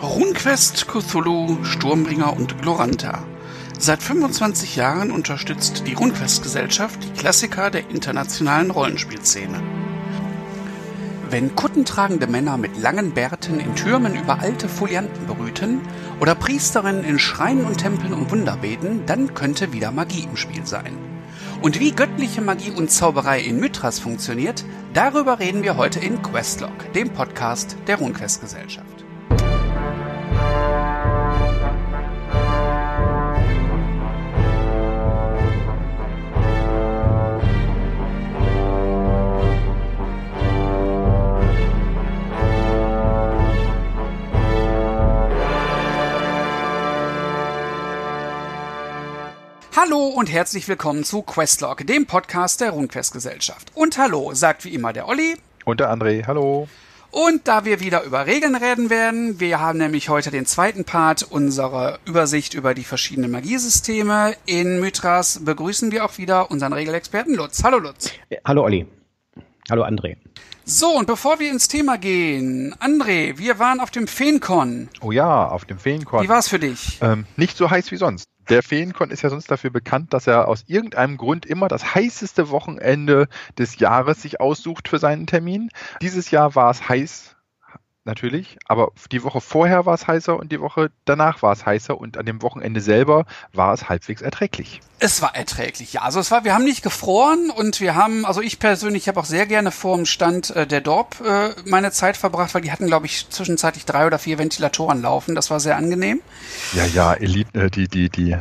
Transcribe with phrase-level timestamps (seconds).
[0.00, 3.24] RuneQuest, Cthulhu, Sturmbringer und Gloranta.
[3.80, 9.60] Seit 25 Jahren unterstützt die RuneQuest-Gesellschaft die Klassiker der internationalen Rollenspielszene.
[11.30, 15.80] Wenn kuttentragende Männer mit langen Bärten in Türmen über alte Folianten brüten
[16.20, 20.64] oder Priesterinnen in Schreinen und Tempeln um Wunder beten, dann könnte wieder Magie im Spiel
[20.64, 20.96] sein.
[21.60, 26.92] Und wie göttliche Magie und Zauberei in Mythras funktioniert, darüber reden wir heute in Questlog,
[26.92, 28.97] dem Podcast der RuneQuest-Gesellschaft.
[49.80, 53.70] Hallo und herzlich willkommen zu Questlog, dem Podcast der RuneQuest Gesellschaft.
[53.76, 55.36] Und hallo, sagt wie immer der Olli.
[55.66, 56.66] Und der André, hallo.
[57.12, 61.22] Und da wir wieder über Regeln reden werden, wir haben nämlich heute den zweiten Part
[61.22, 67.62] unserer Übersicht über die verschiedenen Magiesysteme in Mythras, begrüßen wir auch wieder unseren Regelexperten Lutz.
[67.62, 68.10] Hallo Lutz.
[68.44, 68.84] Hallo Olli.
[69.70, 70.16] Hallo André.
[70.64, 74.88] So, und bevor wir ins Thema gehen, André, wir waren auf dem Feencon.
[75.02, 76.24] Oh ja, auf dem Feencon.
[76.24, 76.98] Wie war's für dich?
[77.00, 78.28] Ähm, nicht so heiß wie sonst.
[78.48, 82.48] Der Feencon ist ja sonst dafür bekannt, dass er aus irgendeinem Grund immer das heißeste
[82.48, 85.70] Wochenende des Jahres sich aussucht für seinen Termin.
[86.00, 87.36] Dieses Jahr war es heiß,
[88.08, 91.96] natürlich, aber die Woche vorher war es heißer und die Woche danach war es heißer
[91.96, 94.80] und an dem Wochenende selber war es halbwegs erträglich.
[94.98, 96.02] Es war erträglich, ja.
[96.02, 99.24] Also es war, wir haben nicht gefroren und wir haben, also ich persönlich habe auch
[99.24, 102.88] sehr gerne vor dem Stand äh, der Dorp äh, meine Zeit verbracht, weil die hatten,
[102.88, 105.36] glaube ich, zwischenzeitlich drei oder vier Ventilatoren laufen.
[105.36, 106.20] Das war sehr angenehm.
[106.72, 108.36] Ja, ja, Elite, äh, die, die, die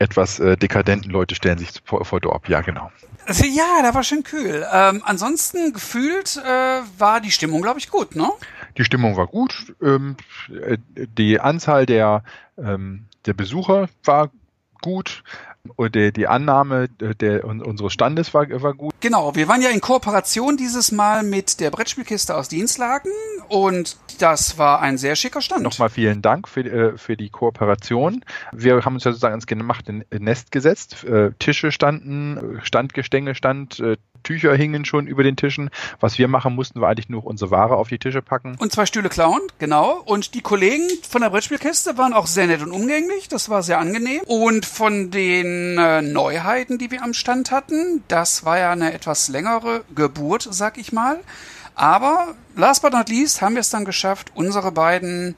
[0.00, 2.90] etwas äh, dekadenten Leute stellen sich vor, vor Dorp, ja, genau.
[3.26, 4.66] Also, ja, da war schön kühl.
[4.72, 8.30] Ähm, ansonsten gefühlt äh, war die Stimmung, glaube ich, gut, ne?
[8.76, 9.74] Die Stimmung war gut.
[9.82, 10.16] Ähm,
[10.50, 12.24] äh, die Anzahl der,
[12.58, 14.30] ähm, der Besucher war
[14.80, 15.22] gut.
[15.76, 18.92] Und die, die Annahme der, unseres Standes war, war gut.
[19.00, 23.12] Genau, wir waren ja in Kooperation dieses Mal mit der Brettspielkiste aus Dienstlaken
[23.48, 25.62] und das war ein sehr schicker Stand.
[25.62, 28.24] Nochmal vielen Dank für, äh, für die Kooperation.
[28.50, 31.04] Wir haben uns ja sozusagen ins gemachte Nest gesetzt.
[31.04, 35.70] Äh, Tische standen, Standgestänge stand, äh, Tücher hingen schon über den Tischen.
[36.00, 38.56] Was wir machen mussten, war eigentlich nur unsere Ware auf die Tische packen.
[38.58, 40.00] Und zwei Stühle klauen, genau.
[40.04, 43.28] Und die Kollegen von der Brettspielkiste waren auch sehr nett und umgänglich.
[43.28, 44.22] Das war sehr angenehm.
[44.26, 49.28] Und von den äh, Neuheiten, die wir am Stand hatten, das war ja eine etwas
[49.28, 51.20] längere Geburt, sag ich mal.
[51.74, 55.34] Aber last but not least haben wir es dann geschafft, unsere beiden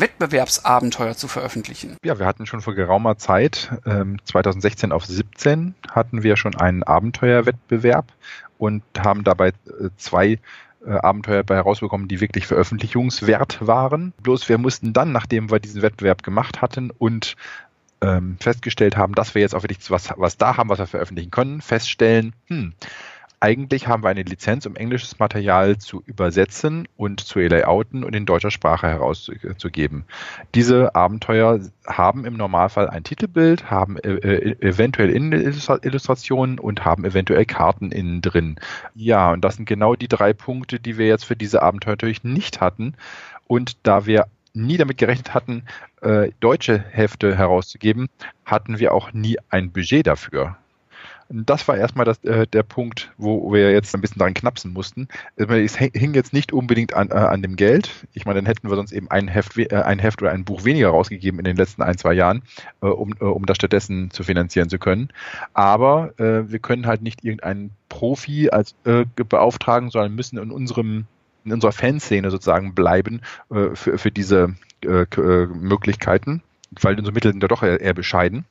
[0.00, 1.96] Wettbewerbsabenteuer zu veröffentlichen.
[2.04, 6.82] Ja, wir hatten schon vor geraumer Zeit, ähm, 2016 auf 17, hatten wir schon einen
[6.82, 8.12] Abenteuerwettbewerb
[8.58, 10.38] und haben dabei äh, zwei
[10.86, 14.12] äh, Abenteuer bei herausbekommen, die wirklich veröffentlichungswert waren.
[14.22, 17.36] Bloß wir mussten dann, nachdem wir diesen Wettbewerb gemacht hatten und
[18.00, 21.30] ähm, festgestellt haben, dass wir jetzt auch wirklich was, was da haben, was wir veröffentlichen
[21.30, 22.72] können, feststellen, hm,
[23.40, 28.26] eigentlich haben wir eine Lizenz, um englisches Material zu übersetzen und zu layouten und in
[28.26, 30.04] deutscher Sprache herauszugeben.
[30.54, 37.44] Diese Abenteuer haben im Normalfall ein Titelbild, haben äh, äh eventuell Illustrationen und haben eventuell
[37.44, 38.56] Karten innen drin.
[38.94, 42.24] Ja, und das sind genau die drei Punkte, die wir jetzt für diese Abenteuer natürlich
[42.24, 42.94] nicht hatten.
[43.46, 45.62] Und da wir nie damit gerechnet hatten,
[46.02, 48.08] äh, deutsche Hefte herauszugeben,
[48.44, 50.56] hatten wir auch nie ein Budget dafür.
[51.30, 55.08] Das war erstmal das, äh, der Punkt, wo wir jetzt ein bisschen dran knapsen mussten.
[55.36, 58.06] Es hing jetzt nicht unbedingt an, äh, an dem Geld.
[58.14, 60.64] Ich meine, dann hätten wir sonst eben ein Heft, äh, ein Heft oder ein Buch
[60.64, 62.42] weniger rausgegeben in den letzten ein, zwei Jahren,
[62.80, 65.10] äh, um, äh, um das stattdessen zu finanzieren zu können.
[65.52, 71.06] Aber äh, wir können halt nicht irgendeinen Profi als beauftragen, sondern müssen in unserem
[71.44, 76.42] in unserer Fanszene sozusagen bleiben für, für diese Möglichkeiten,
[76.82, 78.44] weil unsere Mittel sind ja doch eher bescheiden.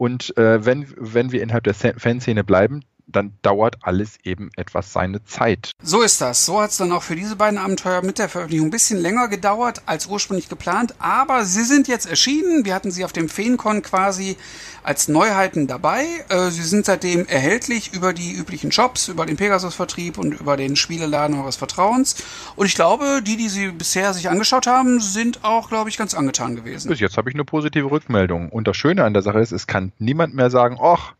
[0.00, 2.80] Und äh, wenn, wenn wir innerhalb der Fanszene bleiben,
[3.12, 5.72] dann dauert alles eben etwas seine Zeit.
[5.82, 6.46] So ist das.
[6.46, 9.28] So hat es dann auch für diese beiden Abenteuer mit der Veröffentlichung ein bisschen länger
[9.28, 12.64] gedauert als ursprünglich geplant, aber sie sind jetzt erschienen.
[12.64, 14.36] Wir hatten sie auf dem Feencon quasi
[14.82, 16.04] als Neuheiten dabei.
[16.28, 20.76] Äh, sie sind seitdem erhältlich über die üblichen Shops, über den Pegasus-Vertrieb und über den
[20.76, 22.16] Spieleladen eures Vertrauens.
[22.56, 26.14] Und ich glaube, die, die sie bisher sich angeschaut haben, sind auch, glaube ich, ganz
[26.14, 26.88] angetan gewesen.
[26.88, 28.48] Bis jetzt habe ich eine positive Rückmeldung.
[28.48, 31.14] Und das Schöne an der Sache ist, es kann niemand mehr sagen, ach,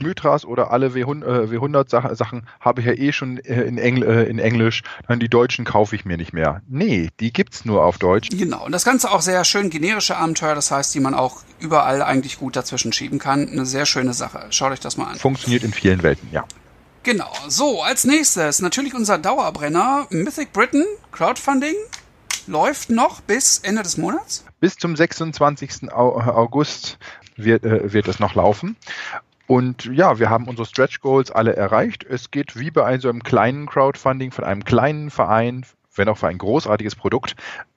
[0.00, 4.38] Mythras oder alle W100-Sachen äh, habe ich ja eh schon äh, in, Engl äh, in
[4.38, 4.82] Englisch.
[5.08, 6.62] Dann die deutschen kaufe ich mir nicht mehr.
[6.68, 8.28] Nee, die gibt's nur auf Deutsch.
[8.30, 8.64] Genau.
[8.64, 12.38] Und das Ganze auch sehr schön generische Abenteuer, das heißt, die man auch überall eigentlich
[12.38, 13.48] gut dazwischen schieben kann.
[13.48, 14.46] Eine sehr schöne Sache.
[14.50, 15.16] Schaut euch das mal an.
[15.16, 16.44] Funktioniert in vielen Welten, ja.
[17.02, 17.32] Genau.
[17.46, 21.76] So, als nächstes natürlich unser Dauerbrenner Mythic Britain Crowdfunding.
[22.48, 24.44] läuft noch bis Ende des Monats?
[24.60, 25.92] Bis zum 26.
[25.92, 26.98] August
[27.36, 28.76] wird, äh, wird es noch laufen.
[29.46, 32.04] Und ja, wir haben unsere Stretch Goals alle erreicht.
[32.04, 35.64] Es geht wie bei einem so einem kleinen Crowdfunding von einem kleinen Verein,
[35.94, 37.36] wenn auch für ein großartiges Produkt,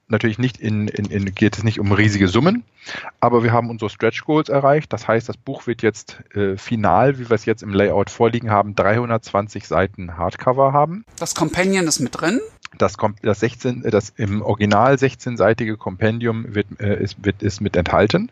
[0.09, 2.63] natürlich nicht in, in, in, geht es nicht um riesige Summen,
[3.19, 4.91] aber wir haben unsere Stretch Goals erreicht.
[4.91, 8.49] Das heißt, das Buch wird jetzt äh, final, wie wir es jetzt im Layout vorliegen
[8.49, 11.05] haben, 320 Seiten Hardcover haben.
[11.17, 12.41] Das Companion ist mit drin.
[12.77, 18.31] Das, das, 16, das im Original 16-seitige Kompendium wird, äh, ist, wird, ist mit enthalten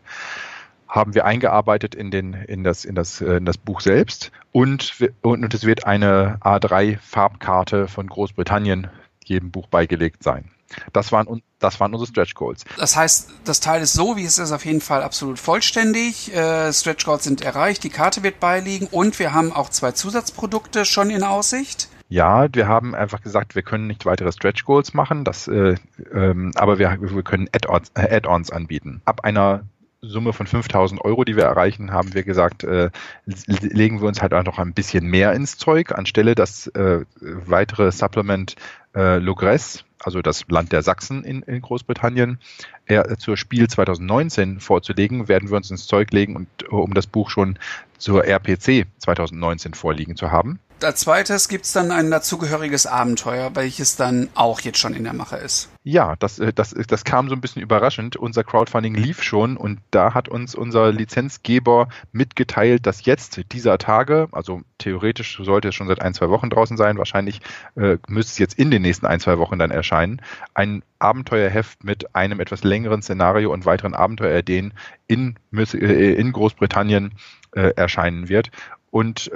[0.88, 4.94] haben wir eingearbeitet in, den, in, das, in, das, äh, in das Buch selbst und,
[5.22, 8.88] und es wird eine A3-Farbkarte von Großbritannien
[9.24, 10.50] jedem Buch beigelegt sein.
[10.92, 12.64] Das waren, das waren unsere Stretch Goals.
[12.76, 16.34] Das heißt, das Teil ist so, wie es ist, auf jeden Fall absolut vollständig.
[16.34, 20.84] Äh, Stretch Goals sind erreicht, die Karte wird beiliegen und wir haben auch zwei Zusatzprodukte
[20.84, 21.88] schon in Aussicht.
[22.10, 25.74] Ja, wir haben einfach gesagt, wir können nicht weitere Stretch Goals machen, das, äh,
[26.12, 29.02] ähm, aber wir, wir können Add-ons Add anbieten.
[29.04, 29.64] Ab einer
[30.00, 32.90] Summe von 5000 Euro, die wir erreichen, haben wir gesagt, äh,
[33.26, 37.90] legen wir uns halt auch noch ein bisschen mehr ins Zeug, anstelle das äh, weitere
[37.90, 38.54] Supplement
[38.94, 42.38] äh, Logres, also das Land der Sachsen in, in Großbritannien,
[42.86, 47.30] äh, zur Spiel 2019 vorzulegen, werden wir uns ins Zeug legen, und, um das Buch
[47.30, 47.58] schon
[47.98, 50.60] zur RPC 2019 vorliegen zu haben.
[50.82, 55.12] Als zweites gibt es dann ein dazugehöriges Abenteuer, welches dann auch jetzt schon in der
[55.12, 55.70] Mache ist.
[55.82, 58.16] Ja, das, äh, das, das kam so ein bisschen überraschend.
[58.16, 64.28] Unser Crowdfunding lief schon und da hat uns unser Lizenzgeber mitgeteilt, dass jetzt dieser Tage,
[64.32, 67.40] also theoretisch sollte es schon seit ein, zwei Wochen draußen sein, wahrscheinlich
[67.76, 70.22] äh, müsste es jetzt in den nächsten ein, zwei Wochen dann erscheinen,
[70.54, 74.74] ein Abenteuerheft mit einem etwas längeren Szenario und weiteren Abenteuerideen
[75.06, 77.12] in, äh, in Großbritannien
[77.52, 78.50] äh, erscheinen wird.
[78.90, 79.30] Und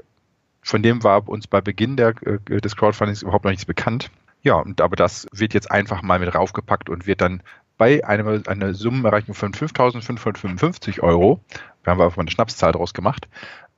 [0.62, 4.10] von dem war uns bei Beginn der, äh, des Crowdfundings überhaupt noch nichts bekannt.
[4.42, 7.42] Ja, und aber das wird jetzt einfach mal mit raufgepackt und wird dann
[7.78, 11.40] bei einer, einer Summenerreichung von 5.555 Euro,
[11.82, 13.28] da haben wir einfach mal eine Schnapszahl draus gemacht,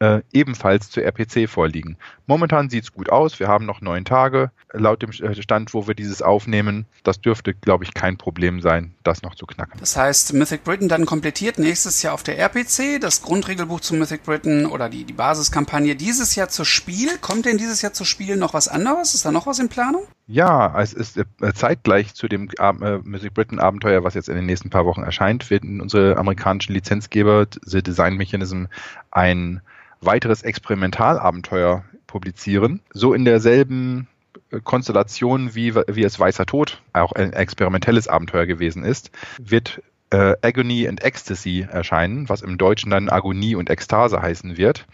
[0.05, 1.97] äh, ebenfalls zur RPC vorliegen.
[2.27, 3.39] Momentan sieht es gut aus.
[3.41, 6.87] Wir haben noch neun Tage laut dem äh, Stand, wo wir dieses aufnehmen.
[7.03, 9.79] Das dürfte, glaube ich, kein Problem sein, das noch zu knacken.
[9.81, 14.25] Das heißt, Mythic Britain dann komplettiert nächstes Jahr auf der RPC das Grundregelbuch zu Mythic
[14.25, 17.19] Britain oder die, die Basiskampagne dieses Jahr zu Spiel.
[17.21, 19.15] Kommt denn dieses Jahr zu Spiel noch was anderes?
[19.15, 20.03] Ist da noch was in Planung?
[20.27, 21.25] Ja, es ist äh,
[21.55, 25.51] zeitgleich zu dem äh, Mythic Britain Abenteuer, was jetzt in den nächsten paar Wochen erscheint,
[25.51, 28.65] werden unsere amerikanischen Lizenzgeber, The Design Mechanism,
[29.11, 29.61] ein
[30.07, 32.81] weiteres Experimentalabenteuer publizieren.
[32.93, 34.09] So in derselben
[34.51, 40.35] äh, Konstellation wie, wie es Weißer Tod auch ein experimentelles Abenteuer gewesen ist, wird äh,
[40.43, 44.87] Agony and Ecstasy erscheinen, was im Deutschen dann Agonie und Ekstase heißen wird.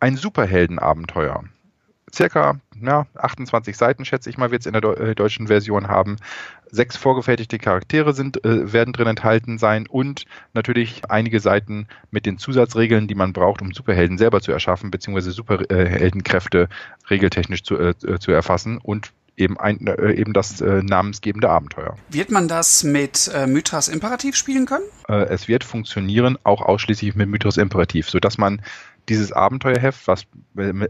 [0.00, 1.44] Ein Superheldenabenteuer
[2.14, 6.16] circa ja, 28 Seiten, schätze ich mal, wird es in der äh, deutschen Version haben.
[6.70, 12.38] Sechs vorgefertigte Charaktere sind, äh, werden drin enthalten sein und natürlich einige Seiten mit den
[12.38, 16.68] Zusatzregeln, die man braucht, um Superhelden selber zu erschaffen, beziehungsweise Superheldenkräfte
[17.08, 21.96] regeltechnisch zu, äh, zu erfassen und eben, ein, äh, eben das äh, namensgebende Abenteuer.
[22.08, 24.84] Wird man das mit äh, Mythras Imperativ spielen können?
[25.08, 28.62] Äh, es wird funktionieren, auch ausschließlich mit Mythras Imperativ, sodass man
[29.08, 30.26] dieses Abenteuerheft, was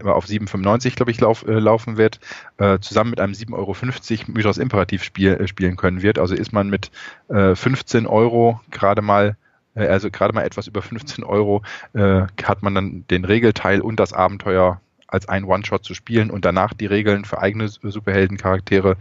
[0.04, 2.20] auf 7,95 glaube ich lauf, äh, laufen wird,
[2.58, 6.18] äh, zusammen mit einem 7,50 Euro Mythos Imperativ spiel, äh, spielen können wird.
[6.18, 6.90] Also ist man mit
[7.28, 9.36] äh, 15 Euro gerade mal
[9.74, 14.00] äh, also gerade mal etwas über 15 Euro äh, hat man dann den Regelteil und
[14.00, 14.80] das Abenteuer
[15.16, 18.96] als ein One-Shot zu spielen und danach die Regeln für eigene Superheldencharaktere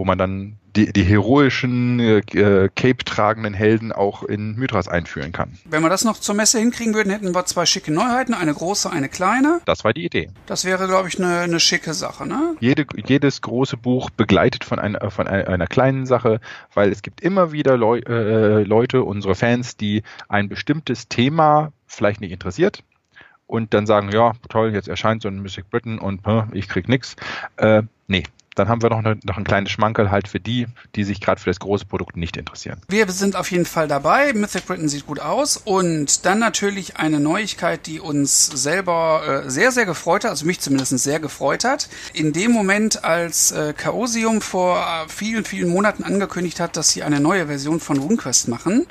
[0.00, 2.22] wo man dann die, die heroischen äh,
[2.74, 5.58] Cape-tragenden Helden auch in Mythras einführen kann.
[5.64, 8.90] Wenn wir das noch zur Messe hinkriegen würden, hätten wir zwei schicke Neuheiten, eine große,
[8.90, 9.60] eine kleine.
[9.64, 10.30] Das war die Idee.
[10.46, 12.26] Das wäre, glaube ich, eine, eine schicke Sache.
[12.26, 12.56] Ne?
[12.60, 16.40] Jede, jedes große Buch begleitet von, ein, von einer, einer kleinen Sache,
[16.72, 22.20] weil es gibt immer wieder Leu äh, Leute, unsere Fans, die ein bestimmtes Thema vielleicht
[22.20, 22.84] nicht interessiert,
[23.50, 26.88] und dann sagen, ja, toll, jetzt erscheint so ein Music Britain und äh, ich krieg
[26.88, 27.16] nix.
[27.56, 28.22] Äh, nee,
[28.54, 31.40] dann haben wir noch, eine, noch ein kleines Schmankerl halt für die, die sich gerade
[31.40, 32.80] für das große Produkt nicht interessieren.
[32.88, 34.32] Wir sind auf jeden Fall dabei.
[34.34, 35.56] Mythic Britain sieht gut aus.
[35.56, 40.60] Und dann natürlich eine Neuigkeit, die uns selber äh, sehr, sehr gefreut hat, also mich
[40.60, 41.88] zumindest sehr gefreut hat.
[42.12, 47.02] In dem Moment, als äh, Chaosium vor äh, vielen, vielen Monaten angekündigt hat, dass sie
[47.02, 48.86] eine neue Version von RuneQuest machen,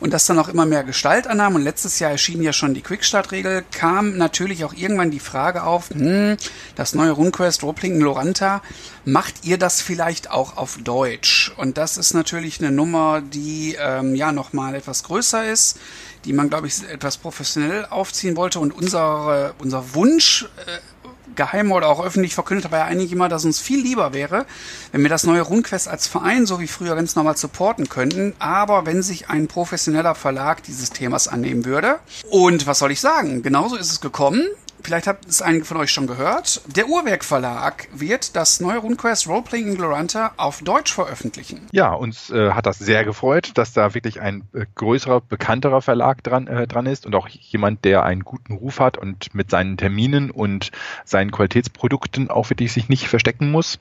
[0.00, 1.54] und das dann auch immer mehr Gestalt annahm.
[1.54, 5.90] Und letztes Jahr erschien ja schon die Quickstart-Regel, kam natürlich auch irgendwann die Frage auf,
[5.90, 6.36] hm,
[6.74, 8.62] das neue RuneQuest Roplingen Loranta,
[9.04, 11.52] macht ihr das vielleicht auch auf Deutsch?
[11.56, 15.78] Und das ist natürlich eine Nummer, die ähm, ja nochmal etwas größer ist,
[16.24, 18.60] die man, glaube ich, etwas professionell aufziehen wollte.
[18.60, 20.99] Und unsere, unser Wunsch äh,
[21.34, 24.46] geheim oder auch öffentlich verkündet aber ja eigentlich immer, dass uns viel lieber wäre,
[24.92, 28.86] wenn wir das neue RuneQuest als Verein so wie früher ganz normal supporten könnten, aber
[28.86, 31.98] wenn sich ein professioneller Verlag dieses Themas annehmen würde.
[32.30, 33.42] Und was soll ich sagen?
[33.42, 34.46] Genauso ist es gekommen
[34.82, 39.28] vielleicht habt es einige von euch schon gehört, der Uhrwerk Verlag wird das neue RuneQuest
[39.28, 41.66] Roleplaying in Gloranta auf Deutsch veröffentlichen.
[41.72, 46.22] Ja, uns äh, hat das sehr gefreut, dass da wirklich ein äh, größerer, bekannterer Verlag
[46.22, 49.76] dran, äh, dran ist und auch jemand, der einen guten Ruf hat und mit seinen
[49.76, 50.70] Terminen und
[51.04, 53.78] seinen Qualitätsprodukten auch wirklich sich nicht verstecken muss.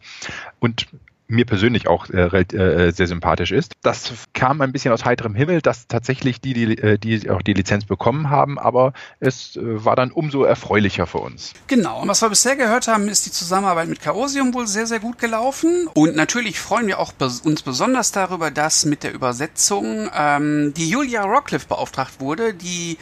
[0.60, 0.88] Und
[1.29, 3.74] mir persönlich auch äh, äh, sehr sympathisch ist.
[3.83, 7.53] Das kam ein bisschen aus heiterem Himmel, dass tatsächlich die, die, äh, die auch die
[7.53, 11.53] Lizenz bekommen haben, aber es äh, war dann umso erfreulicher für uns.
[11.67, 15.00] Genau, und was wir bisher gehört haben, ist die Zusammenarbeit mit Chaosium wohl sehr, sehr
[15.00, 15.88] gut gelaufen.
[15.93, 20.89] Und natürlich freuen wir auch bes uns besonders darüber, dass mit der Übersetzung ähm, die
[20.89, 22.98] Julia Rockcliffe beauftragt wurde, die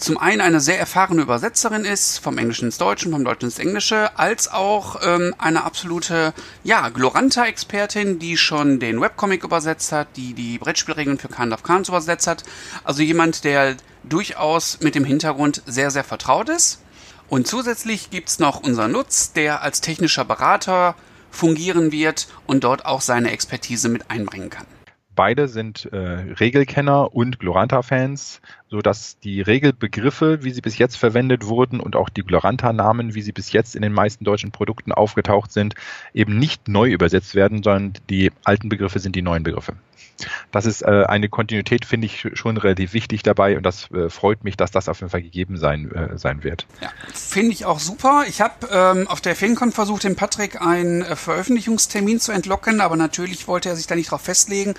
[0.00, 4.18] zum einen eine sehr erfahrene Übersetzerin ist, vom Englischen ins Deutsche, vom Deutschen ins Englische,
[4.18, 6.32] als auch ähm, eine absolute,
[6.64, 11.90] ja, Gloranta-Expertin, die schon den Webcomic übersetzt hat, die die Brettspielregeln für Kind of Cards
[11.90, 12.44] übersetzt hat.
[12.82, 16.82] Also jemand, der durchaus mit dem Hintergrund sehr, sehr vertraut ist.
[17.28, 20.96] Und zusätzlich gibt's noch unseren Nutz, der als technischer Berater
[21.30, 24.66] fungieren wird und dort auch seine Expertise mit einbringen kann.
[25.14, 28.40] Beide sind äh, Regelkenner und Gloranta-Fans,
[28.70, 33.22] so dass die Regelbegriffe, wie sie bis jetzt verwendet wurden und auch die Gloranta-Namen, wie
[33.22, 35.74] sie bis jetzt in den meisten deutschen Produkten aufgetaucht sind,
[36.14, 39.74] eben nicht neu übersetzt werden, sondern die alten Begriffe sind die neuen Begriffe.
[40.50, 44.44] Das ist äh, eine Kontinuität, finde ich schon relativ wichtig dabei und das äh, freut
[44.44, 46.66] mich, dass das auf jeden Fall gegeben sein, äh, sein wird.
[46.80, 48.24] Ja, finde ich auch super.
[48.28, 52.96] Ich habe ähm, auf der FinCon versucht, dem Patrick einen äh, Veröffentlichungstermin zu entlocken, aber
[52.96, 54.74] natürlich wollte er sich da nicht drauf festlegen.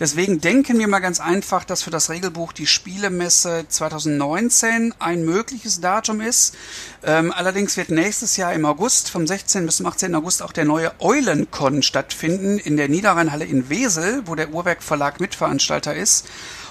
[0.00, 5.80] Deswegen denken wir mal ganz einfach, dass für das Regelbuch die Spielemesse 2019 ein mögliches
[5.80, 6.54] Datum ist.
[7.02, 9.66] Ähm, allerdings wird nächstes Jahr im August, vom 16.
[9.66, 10.14] bis zum 18.
[10.14, 15.20] August, auch der neue Eulencon stattfinden in der Niederrheinhalle in Wesel, wo der Uhrwerk Verlag
[15.20, 16.26] Mitveranstalter ist.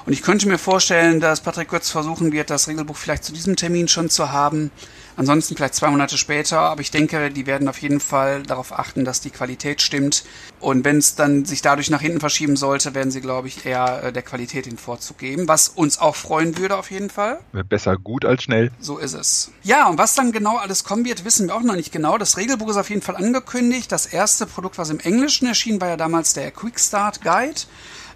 [0.06, 3.56] Und ich könnte mir vorstellen, dass Patrick Götz versuchen wird, das Regelbuch vielleicht zu diesem
[3.56, 4.70] Termin schon zu haben.
[5.18, 9.06] Ansonsten vielleicht zwei Monate später, aber ich denke, die werden auf jeden Fall darauf achten,
[9.06, 10.26] dass die Qualität stimmt.
[10.60, 14.04] Und wenn es dann sich dadurch nach hinten verschieben sollte, werden sie, glaube ich, eher
[14.04, 17.40] äh, der Qualität den Vorzug geben, was uns auch freuen würde auf jeden Fall.
[17.70, 18.72] Besser gut als schnell.
[18.80, 19.52] So ist es.
[19.64, 22.18] Ja, und was dann genau alles kommen wird, wissen wir auch noch nicht genau.
[22.18, 23.92] Das Regelbuch ist auf jeden Fall angekündigt.
[23.92, 27.62] Das erste Produkt, was im Englischen erschien, war ja damals der Quick Start Guide.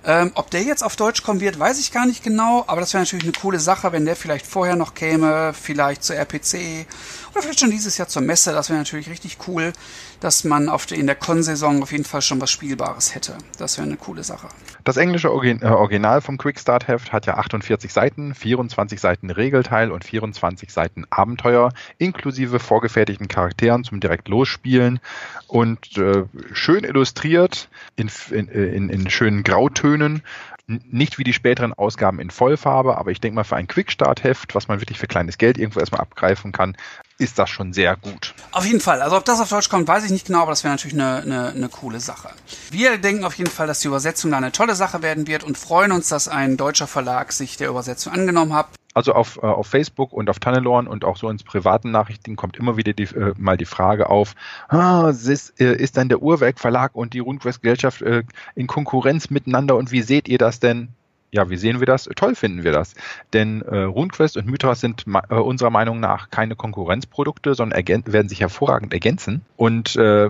[0.05, 2.93] Ähm, ob der jetzt auf Deutsch kommen wird, weiß ich gar nicht genau, aber das
[2.93, 6.87] wäre natürlich eine coole Sache, wenn der vielleicht vorher noch käme, vielleicht zur RPC
[7.31, 8.53] oder vielleicht schon dieses Jahr zur Messe.
[8.53, 9.73] Das wäre natürlich richtig cool,
[10.19, 13.37] dass man auf in der Con-Saison auf jeden Fall schon was Spielbares hätte.
[13.57, 14.47] Das wäre eine coole Sache.
[14.83, 20.03] Das englische äh, Original vom Quickstart Heft hat ja 48 Seiten, 24 Seiten Regelteil und
[20.03, 24.99] 24 Seiten Abenteuer, inklusive vorgefertigten Charakteren zum direkt losspielen
[25.47, 26.23] und äh,
[26.53, 30.23] schön illustriert in, in, in, in schönen Grautönen
[30.69, 34.67] nicht wie die späteren Ausgaben in Vollfarbe, aber ich denke mal für ein Quickstart-Heft, was
[34.67, 36.77] man wirklich für kleines Geld irgendwo erstmal abgreifen kann,
[37.17, 38.33] ist das schon sehr gut.
[38.51, 39.01] Auf jeden Fall.
[39.01, 41.21] Also ob das auf Deutsch kommt, weiß ich nicht genau, aber das wäre natürlich eine,
[41.21, 42.29] eine, eine coole Sache.
[42.71, 45.57] Wir denken auf jeden Fall, dass die Übersetzung da eine tolle Sache werden wird und
[45.57, 49.67] freuen uns, dass ein deutscher Verlag sich der Übersetzung angenommen hat also auf, äh, auf
[49.67, 53.33] Facebook und auf Tannelorn und auch so ins privaten Nachrichten kommt immer wieder die, äh,
[53.37, 54.35] mal die Frage auf,
[54.67, 58.23] ah, ist, äh, ist dann der Uhrwerk Verlag und die Rundquest-Gesellschaft äh,
[58.55, 60.89] in Konkurrenz miteinander und wie seht ihr das denn?
[61.31, 62.09] Ja, wie sehen wir das?
[62.15, 62.95] Toll finden wir das.
[63.33, 68.41] Denn äh, RuneQuest und Mythos sind äh, unserer Meinung nach keine Konkurrenzprodukte, sondern werden sich
[68.41, 69.43] hervorragend ergänzen.
[69.55, 70.29] Und äh,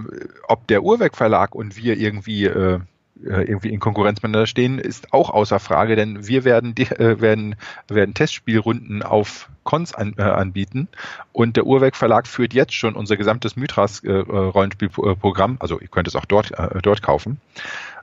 [0.49, 2.79] ob der Uhrwerk Verlag und wir irgendwie äh,
[3.21, 7.55] irgendwie in Konkurrenz miteinander stehen, ist auch außer Frage, denn wir werden, die, äh, werden,
[7.87, 10.87] werden Testspielrunden auf Cons an, äh, anbieten.
[11.31, 16.07] Und der Uhrwerk Verlag führt jetzt schon unser gesamtes Mythras äh, Rollenspielprogramm, also ihr könnt
[16.07, 17.39] es auch dort, äh, dort kaufen,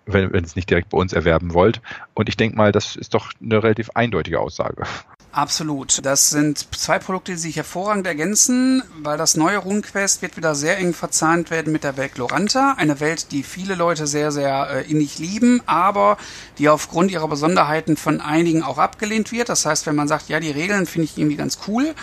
[0.06, 1.80] wenn, wenn ihr es nicht direkt bei uns erwerben wollt.
[2.14, 4.84] Und ich denke mal, das ist doch eine relativ eindeutige Aussage.
[5.36, 6.02] Absolut.
[6.06, 10.78] Das sind zwei Produkte, die sich hervorragend ergänzen, weil das neue RuneQuest wird wieder sehr
[10.78, 12.76] eng verzahnt werden mit der Welt Loranta.
[12.78, 16.16] Eine Welt, die viele Leute sehr, sehr äh, innig lieben, aber
[16.56, 19.50] die aufgrund ihrer Besonderheiten von einigen auch abgelehnt wird.
[19.50, 21.94] Das heißt, wenn man sagt, ja, die Regeln finde ich irgendwie ganz cool,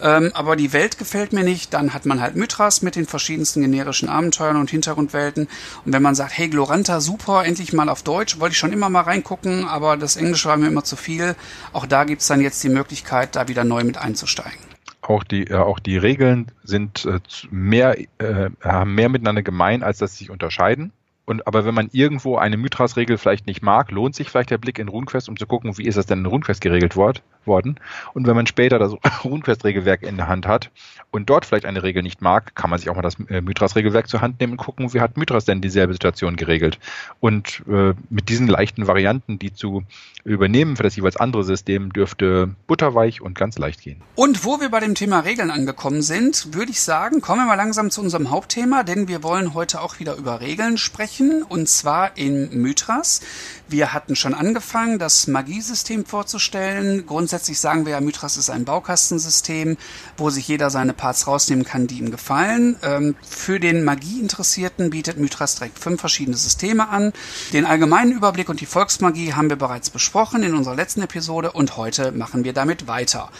[0.00, 1.74] ähm, aber die Welt gefällt mir nicht.
[1.74, 5.48] Dann hat man halt Mythras mit den verschiedensten generischen Abenteuern und Hintergrundwelten.
[5.84, 8.88] Und wenn man sagt, hey, Gloranta, super, endlich mal auf Deutsch, wollte ich schon immer
[8.88, 11.34] mal reingucken, aber das Englische war mir immer zu viel.
[11.72, 14.58] Auch da gibt's dann jetzt die Möglichkeit, da wieder neu mit einzusteigen.
[15.00, 19.98] Auch die, äh, auch die Regeln sind äh, mehr, äh, haben mehr miteinander gemein, als
[19.98, 20.92] dass sie sich unterscheiden.
[21.28, 24.78] Und, aber wenn man irgendwo eine Mythras-Regel vielleicht nicht mag, lohnt sich vielleicht der Blick
[24.78, 27.80] in RuneQuest, um zu gucken, wie ist das denn in RuneQuest geregelt wort, worden.
[28.14, 28.92] Und wenn man später das
[29.24, 30.70] RuneQuest-Regelwerk in der Hand hat
[31.10, 34.08] und dort vielleicht eine Regel nicht mag, kann man sich auch mal das äh, Mythras-Regelwerk
[34.08, 36.78] zur Hand nehmen und gucken, wie hat Mythras denn dieselbe Situation geregelt.
[37.20, 39.82] Und äh, mit diesen leichten Varianten, die zu
[40.24, 44.02] übernehmen für das jeweils andere System, dürfte butterweich und ganz leicht gehen.
[44.14, 47.54] Und wo wir bei dem Thema Regeln angekommen sind, würde ich sagen, kommen wir mal
[47.54, 52.16] langsam zu unserem Hauptthema, denn wir wollen heute auch wieder über Regeln sprechen und zwar
[52.16, 53.22] in Mythras.
[53.68, 57.06] Wir hatten schon angefangen, das Magiesystem vorzustellen.
[57.06, 59.76] Grundsätzlich sagen wir ja, Mythras ist ein Baukastensystem,
[60.16, 62.76] wo sich jeder seine Parts rausnehmen kann, die ihm gefallen.
[62.82, 67.12] Ähm, für den Magieinteressierten bietet Mythras direkt fünf verschiedene Systeme an.
[67.52, 71.76] Den allgemeinen Überblick und die Volksmagie haben wir bereits besprochen in unserer letzten Episode und
[71.76, 73.30] heute machen wir damit weiter.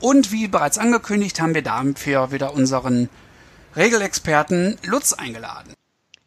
[0.00, 3.08] Und wie bereits angekündigt, haben wir dafür wieder unseren
[3.74, 5.72] Regelexperten Lutz eingeladen.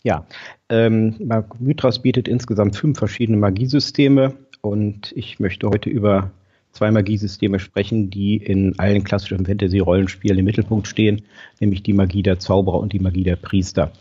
[0.03, 0.25] Ja,
[0.69, 1.15] ähm,
[1.59, 6.31] Mythras bietet insgesamt fünf verschiedene Magiesysteme und ich möchte heute über
[6.71, 11.21] zwei Magiesysteme sprechen, die in allen klassischen Fantasy-Rollenspielen im Mittelpunkt stehen,
[11.59, 13.91] nämlich die Magie der Zauberer und die Magie der Priester.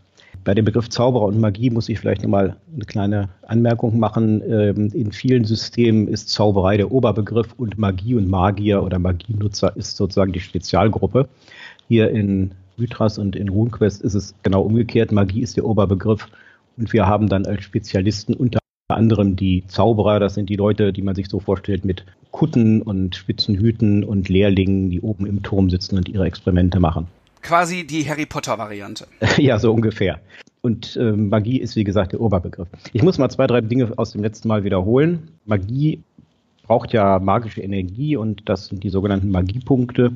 [0.45, 4.43] Bei dem Begriff Zauberer und Magie muss ich vielleicht nochmal eine kleine Anmerkung machen.
[4.49, 9.97] Ähm, in vielen Systemen ist Zauberei der Oberbegriff und Magie und Magier oder Magienutzer ist
[9.97, 11.29] sozusagen die Spezialgruppe.
[11.89, 15.13] Hier in Mythras und in RuneQuest ist es genau umgekehrt.
[15.13, 16.29] Magie ist der Oberbegriff
[16.77, 18.61] und wir haben dann als Spezialisten unter
[18.97, 23.16] anderem die Zauberer, das sind die Leute, die man sich so vorstellt mit Kutten und
[23.16, 27.07] spitzen Hüten und Lehrlingen, die oben im Turm sitzen und ihre Experimente machen.
[27.42, 29.07] Quasi die Harry Potter-Variante.
[29.37, 30.21] ja, so ungefähr.
[30.62, 32.68] Und äh, Magie ist, wie gesagt, der Oberbegriff.
[32.92, 35.28] Ich muss mal zwei, drei Dinge aus dem letzten Mal wiederholen.
[35.45, 36.02] Magie
[36.62, 40.12] braucht ja magische Energie und das sind die sogenannten Magiepunkte,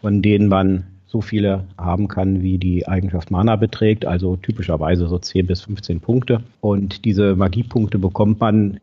[0.00, 5.18] von denen man so viele haben kann, wie die Eigenschaft Mana beträgt, also typischerweise so
[5.18, 6.42] 10 bis 15 Punkte.
[6.62, 8.80] Und diese Magiepunkte bekommt man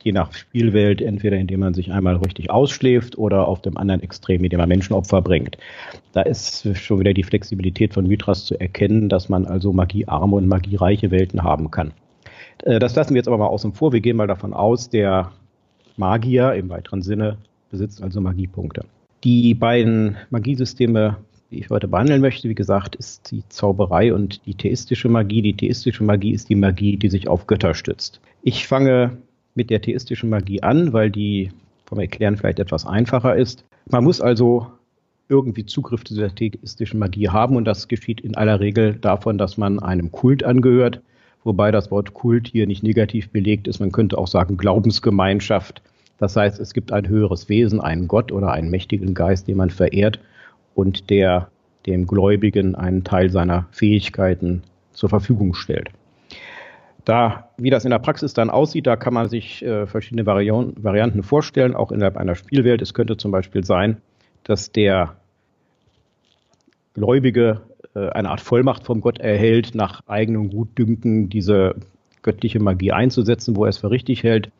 [0.00, 4.44] je nach Spielwelt, entweder indem man sich einmal richtig ausschläft oder auf dem anderen Extrem,
[4.44, 5.58] indem man Menschenopfer bringt.
[6.12, 10.46] Da ist schon wieder die Flexibilität von Mythras zu erkennen, dass man also magiearme und
[10.46, 11.90] magiereiche Welten haben kann.
[12.62, 13.92] Äh, das lassen wir jetzt aber mal außen vor.
[13.92, 15.32] Wir gehen mal davon aus, der
[15.96, 17.38] Magier im weiteren Sinne
[17.70, 18.84] besitzt also Magiepunkte.
[19.24, 21.16] Die beiden Magiesysteme
[21.52, 25.42] die ich heute behandeln möchte, wie gesagt, ist die Zauberei und die theistische Magie.
[25.42, 28.20] Die theistische Magie ist die Magie, die sich auf Götter stützt.
[28.42, 29.18] Ich fange
[29.54, 31.50] mit der theistischen Magie an, weil die
[31.84, 33.64] vom Erklären vielleicht etwas einfacher ist.
[33.90, 34.66] Man muss also
[35.28, 39.58] irgendwie Zugriff zu der theistischen Magie haben und das geschieht in aller Regel davon, dass
[39.58, 41.02] man einem Kult angehört,
[41.44, 43.78] wobei das Wort Kult hier nicht negativ belegt ist.
[43.78, 45.82] Man könnte auch sagen Glaubensgemeinschaft.
[46.18, 49.70] Das heißt, es gibt ein höheres Wesen, einen Gott oder einen mächtigen Geist, den man
[49.70, 50.18] verehrt
[50.74, 51.48] und der
[51.86, 55.90] dem Gläubigen einen Teil seiner Fähigkeiten zur Verfügung stellt.
[57.04, 60.74] Da, wie das in der Praxis dann aussieht, da kann man sich äh, verschiedene Varian
[60.76, 62.80] Varianten vorstellen, auch innerhalb einer Spielwelt.
[62.80, 63.96] Es könnte zum Beispiel sein,
[64.44, 65.16] dass der
[66.94, 67.62] Gläubige
[67.94, 71.74] äh, eine Art Vollmacht vom Gott erhält, nach eigenem Gutdünken diese
[72.22, 74.52] göttliche Magie einzusetzen, wo er es für richtig hält.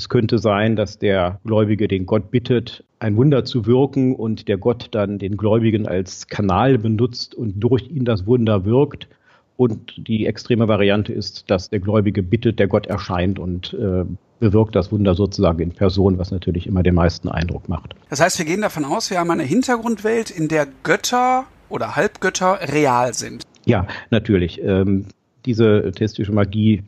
[0.00, 4.56] Es könnte sein, dass der Gläubige den Gott bittet, ein Wunder zu wirken und der
[4.56, 9.08] Gott dann den Gläubigen als Kanal benutzt und durch ihn das Wunder wirkt.
[9.58, 14.06] Und die extreme Variante ist, dass der Gläubige bittet, der Gott erscheint und äh,
[14.38, 17.94] bewirkt das Wunder sozusagen in Person, was natürlich immer den meisten Eindruck macht.
[18.08, 22.58] Das heißt, wir gehen davon aus, wir haben eine Hintergrundwelt, in der Götter oder Halbgötter
[22.72, 23.42] real sind.
[23.66, 24.62] Ja, natürlich.
[24.64, 25.04] Ähm,
[25.44, 26.84] diese theistische Magie,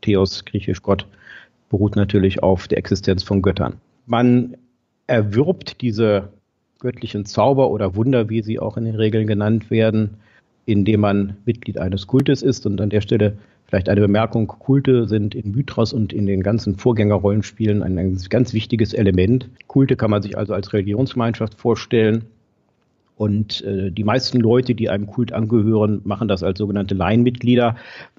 [0.00, 1.06] Theos, griechisch Gott,
[1.68, 3.74] beruht natürlich auf der Existenz von Göttern.
[4.06, 4.56] Man
[5.06, 6.28] erwirbt diese
[6.78, 10.14] göttlichen Zauber oder Wunder, wie sie auch in den Regeln genannt werden,
[10.66, 12.66] indem man Mitglied eines Kultes ist.
[12.66, 16.76] Und an der Stelle vielleicht eine Bemerkung, Kulte sind in Mythos und in den ganzen
[16.76, 19.50] Vorgängerrollenspielen ein ganz wichtiges Element.
[19.66, 22.24] Kulte kann man sich also als Religionsgemeinschaft vorstellen.
[23.18, 27.74] Und äh, die meisten Leute, die einem Kult angehören, machen das als sogenannte Laienmitglieder,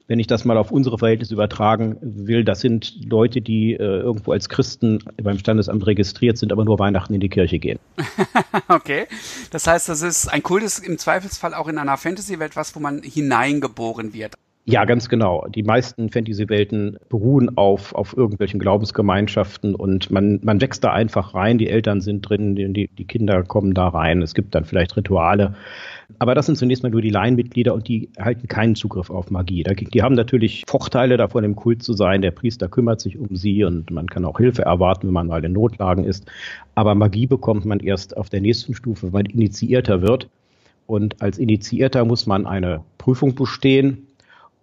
[0.07, 4.33] wenn ich das mal auf unsere Verhältnisse übertragen will, das sind Leute, die äh, irgendwo
[4.33, 7.79] als Christen beim Standesamt registriert sind, aber nur Weihnachten in die Kirche gehen.
[8.67, 9.05] okay.
[9.51, 12.81] Das heißt, das ist ein Kult ist im Zweifelsfall auch in einer Fantasy-Welt was, wo
[12.81, 14.35] man hineingeboren wird.
[14.69, 15.47] Ja, ganz genau.
[15.47, 21.57] Die meisten Fantasy-Welten beruhen auf, auf irgendwelchen Glaubensgemeinschaften und man, man wächst da einfach rein.
[21.57, 24.21] Die Eltern sind drin, die, die Kinder kommen da rein.
[24.21, 25.55] Es gibt dann vielleicht Rituale.
[26.19, 29.63] Aber das sind zunächst mal nur die Laienmitglieder und die erhalten keinen Zugriff auf Magie.
[29.63, 32.21] Die haben natürlich Vorteile davon, im Kult zu sein.
[32.21, 35.43] Der Priester kümmert sich um sie und man kann auch Hilfe erwarten, wenn man mal
[35.43, 36.27] in Notlagen ist.
[36.75, 40.29] Aber Magie bekommt man erst auf der nächsten Stufe, wenn man Initiierter wird.
[40.85, 44.05] Und als Initiierter muss man eine Prüfung bestehen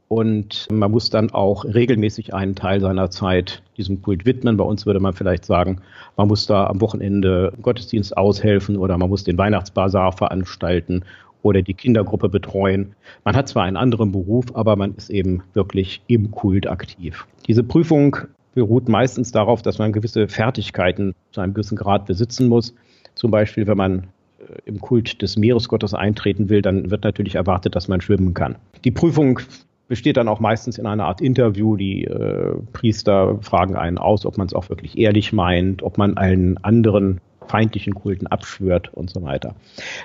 [0.09, 4.57] Und man muss dann auch regelmäßig einen Teil seiner Zeit diesem Kult widmen.
[4.57, 5.81] Bei uns würde man vielleicht sagen,
[6.17, 11.05] man muss da am Wochenende Gottesdienst aushelfen oder man muss den Weihnachtsbazar veranstalten
[11.43, 12.95] oder die Kindergruppe betreuen.
[13.25, 17.27] Man hat zwar einen anderen Beruf, aber man ist eben wirklich im Kult aktiv.
[17.47, 18.17] Diese Prüfung
[18.55, 22.75] beruht meistens darauf, dass man gewisse Fertigkeiten zu einem gewissen Grad besitzen muss.
[23.15, 23.99] Zum Beispiel, wenn man
[24.39, 28.57] äh, im Kult des Meeresgottes eintreten will, dann wird natürlich erwartet, dass man schwimmen kann.
[28.85, 29.41] Die Prüfung
[29.89, 31.77] besteht dann auch meistens in einer Art Interview.
[31.77, 36.17] Die äh, Priester fragen einen aus, ob man es auch wirklich ehrlich meint, ob man
[36.17, 39.55] allen anderen feindlichen Kulten abschwört und so weiter.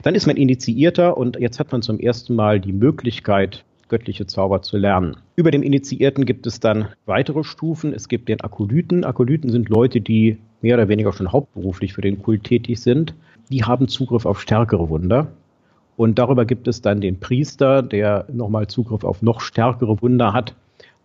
[0.04, 4.62] Dann ist man Initiierter und jetzt hat man zum ersten Mal die Möglichkeit, göttliche Zauber
[4.62, 5.18] zu lernen.
[5.36, 7.94] Über dem Initiierten gibt es dann weitere Stufen.
[7.94, 9.04] Es gibt den Akolyten.
[9.04, 13.14] Akolyten sind Leute, die mehr oder weniger schon hauptberuflich für den Kult tätig sind.
[13.52, 15.34] Die haben Zugriff auf stärkere Wunder.
[15.98, 20.56] Und darüber gibt es dann den Priester, der nochmal Zugriff auf noch stärkere Wunder hat.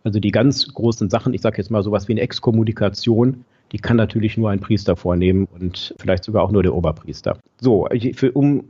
[0.05, 3.96] Also die ganz großen Sachen, ich sage jetzt mal sowas wie eine Exkommunikation, die kann
[3.96, 7.38] natürlich nur ein Priester vornehmen und vielleicht sogar auch nur der Oberpriester.
[7.61, 8.64] So, für, um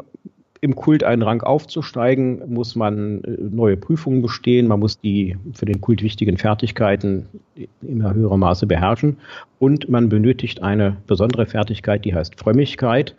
[0.60, 5.66] im Kult einen Rang aufzusteigen, muss man äh, neue Prüfungen bestehen, man muss die für
[5.66, 9.18] den Kult wichtigen Fertigkeiten in immer höherem Maße beherrschen
[9.58, 13.14] und man benötigt eine besondere Fertigkeit, die heißt Frömmigkeit.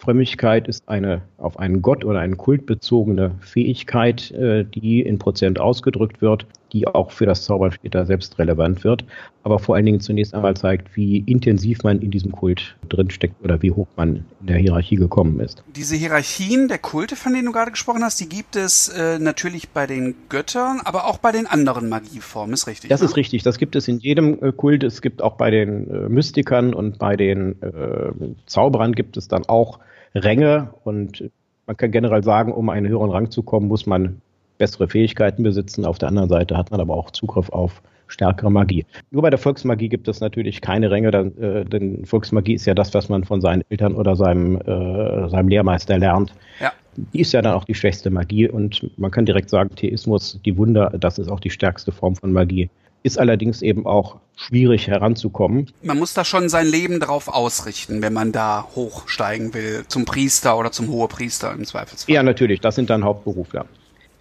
[0.00, 5.60] Frömmigkeit ist eine auf einen Gott oder einen Kult bezogene Fähigkeit, äh, die in Prozent
[5.60, 9.04] ausgedrückt wird, die auch für das Zaubern später selbst relevant wird,
[9.42, 13.60] aber vor allen Dingen zunächst einmal zeigt, wie intensiv man in diesem Kult drinsteckt oder
[13.60, 15.62] wie hoch man in der Hierarchie gekommen ist.
[15.76, 19.68] Diese Hierarchien der Kulte, von denen du gerade gesprochen hast, die gibt es äh, natürlich
[19.68, 22.88] bei den Göttern, aber auch bei den anderen Magieformen, ist richtig?
[22.88, 23.06] Das ne?
[23.06, 26.08] ist richtig, das gibt es in jedem äh, Kult, es gibt auch bei den äh,
[26.08, 28.12] Mystikern und bei den äh,
[28.46, 29.78] Zauberern gibt es dann auch
[30.14, 31.30] Ränge und
[31.66, 34.20] man kann generell sagen, um einen höheren Rang zu kommen, muss man
[34.58, 35.84] bessere Fähigkeiten besitzen.
[35.84, 38.84] Auf der anderen Seite hat man aber auch Zugriff auf stärkere Magie.
[39.10, 42.74] Nur bei der Volksmagie gibt es natürlich keine Ränge, denn, äh, denn Volksmagie ist ja
[42.74, 46.34] das, was man von seinen Eltern oder seinem, äh, seinem Lehrmeister lernt.
[46.60, 46.72] Ja.
[46.96, 50.56] Die ist ja dann auch die schwächste Magie und man kann direkt sagen, Theismus, die
[50.56, 52.68] Wunder, das ist auch die stärkste Form von Magie
[53.02, 55.70] ist allerdings eben auch schwierig heranzukommen.
[55.82, 60.58] Man muss da schon sein Leben darauf ausrichten, wenn man da hochsteigen will, zum Priester
[60.58, 62.14] oder zum Hohepriester im Zweifelsfall.
[62.14, 63.66] Ja, natürlich, das sind dann Hauptberufler.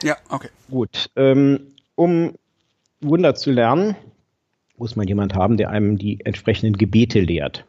[0.04, 0.50] Ja, okay.
[0.70, 1.10] Gut.
[1.16, 1.60] Ähm,
[1.96, 2.34] um
[3.02, 3.96] Wunder zu lernen,
[4.78, 7.66] muss man jemand haben, der einem die entsprechenden Gebete lehrt.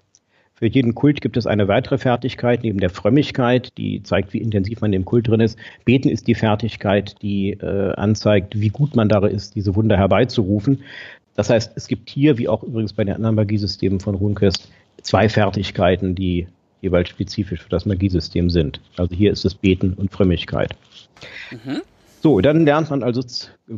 [0.61, 4.83] Für jeden Kult gibt es eine weitere Fertigkeit neben der Frömmigkeit, die zeigt, wie intensiv
[4.83, 5.59] man im Kult drin ist.
[5.87, 10.83] Beten ist die Fertigkeit, die äh, anzeigt, wie gut man darin ist, diese Wunder herbeizurufen.
[11.35, 14.71] Das heißt, es gibt hier, wie auch übrigens bei den anderen Magiesystemen von Runquist,
[15.01, 16.47] zwei Fertigkeiten, die
[16.83, 18.81] jeweils spezifisch für das Magiesystem sind.
[18.99, 20.77] Also hier ist es Beten und Frömmigkeit.
[21.51, 21.81] Mhm.
[22.23, 23.23] So, dann lernt man also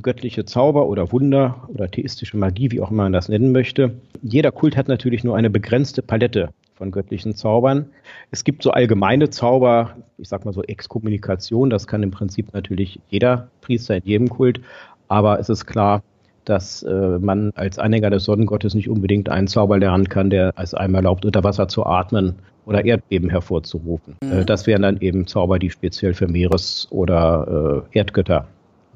[0.03, 3.95] göttliche Zauber oder Wunder oder theistische Magie, wie auch immer man das nennen möchte.
[4.21, 7.87] Jeder Kult hat natürlich nur eine begrenzte Palette von göttlichen Zaubern.
[8.33, 12.99] Es gibt so allgemeine Zauber, ich sag mal so Exkommunikation, das kann im Prinzip natürlich
[13.11, 14.61] jeder Priester in jedem Kult,
[15.07, 16.03] aber es ist klar,
[16.45, 20.75] dass äh, man als Anhänger des Sonnengottes nicht unbedingt einen Zauber lernen kann, der es
[20.75, 24.17] einem erlaubt, unter Wasser zu atmen oder Erdbeben hervorzurufen.
[24.23, 24.33] Mhm.
[24.33, 28.47] Äh, das wären dann eben Zauber, die speziell für Meeres- oder äh, Erdgötter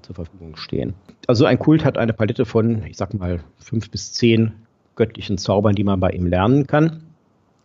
[0.03, 0.95] zur Verfügung stehen.
[1.27, 4.53] Also ein Kult hat eine Palette von, ich sag mal, fünf bis zehn
[4.95, 7.03] göttlichen Zaubern, die man bei ihm lernen kann.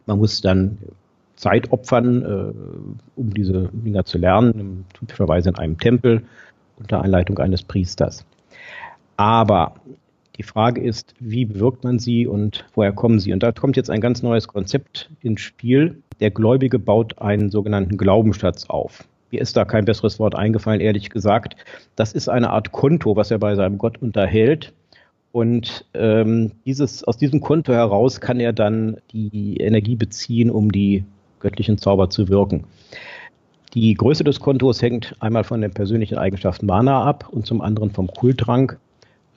[0.05, 0.79] Man muss dann
[1.35, 6.23] Zeit opfern, äh, um diese Dinger zu lernen, typischerweise in einem Tempel
[6.77, 8.25] unter Einleitung eines Priesters.
[9.17, 9.75] Aber
[10.41, 13.31] die Frage ist, wie bewirkt man sie und woher kommen sie?
[13.31, 16.01] Und da kommt jetzt ein ganz neues Konzept ins Spiel.
[16.19, 19.07] Der Gläubige baut einen sogenannten Glaubensschatz auf.
[19.29, 21.55] Mir ist da kein besseres Wort eingefallen, ehrlich gesagt.
[21.95, 24.73] Das ist eine Art Konto, was er bei seinem Gott unterhält.
[25.31, 31.03] Und ähm, dieses, aus diesem Konto heraus kann er dann die Energie beziehen, um die
[31.39, 32.63] göttlichen Zauber zu wirken.
[33.75, 37.91] Die Größe des Kontos hängt einmal von den persönlichen Eigenschaften Mana ab und zum anderen
[37.91, 38.73] vom Kultrang.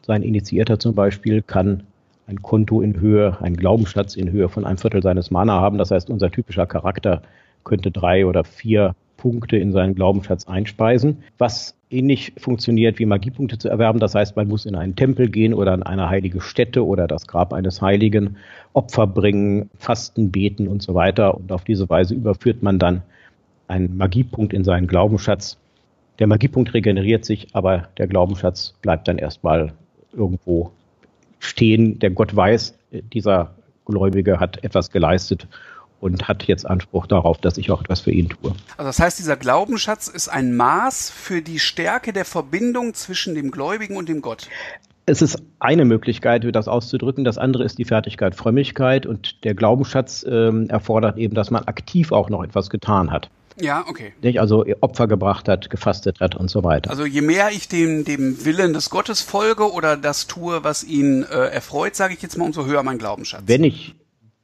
[0.07, 1.85] Sein Initiierter zum Beispiel kann
[2.27, 5.79] ein Konto in Höhe, einen Glaubensschatz in Höhe von einem Viertel seines Mana haben.
[5.79, 7.23] Das heißt, unser typischer Charakter
[7.65, 13.71] könnte drei oder vier Punkte in seinen Glaubensschatz einspeisen, was ähnlich funktioniert wie Magiepunkte zu
[13.71, 13.99] erwerben.
[13.99, 17.27] Das heißt, man muss in einen Tempel gehen oder in eine heilige Stätte oder das
[17.27, 18.37] Grab eines Heiligen,
[18.75, 21.35] Opfer bringen, Fasten, beten und so weiter.
[21.35, 23.03] Und auf diese Weise überführt man dann
[23.69, 25.57] einen Magiepunkt in seinen Glaubensschatz.
[26.19, 29.73] Der Magiepunkt regeneriert sich, aber der Glaubensschatz bleibt dann erstmal
[30.17, 30.73] irgendwo
[31.39, 31.99] stehen.
[31.99, 35.47] Der Gott weiß, dieser Gläubige hat etwas geleistet
[36.01, 38.53] und hat jetzt Anspruch darauf, dass ich auch etwas für ihn tue.
[38.77, 43.51] Also das heißt, dieser Glaubensschatz ist ein Maß für die Stärke der Verbindung zwischen dem
[43.51, 44.49] Gläubigen und dem Gott.
[45.07, 47.25] Es ist eine Möglichkeit, das auszudrücken.
[47.25, 52.11] Das andere ist die Fertigkeit Frömmigkeit und der Glaubensschatz ähm, erfordert eben, dass man aktiv
[52.13, 53.31] auch noch etwas getan hat.
[53.61, 54.13] Ja, okay.
[54.23, 54.41] Nicht?
[54.41, 56.91] Also Opfer gebracht hat, gefastet hat und so weiter.
[56.91, 61.23] Also je mehr ich dem, dem Willen des Gottes folge oder das tue, was ihn
[61.23, 63.43] äh, erfreut, sage ich jetzt mal, umso höher mein Glaubensschatz.
[63.47, 63.95] Wenn ich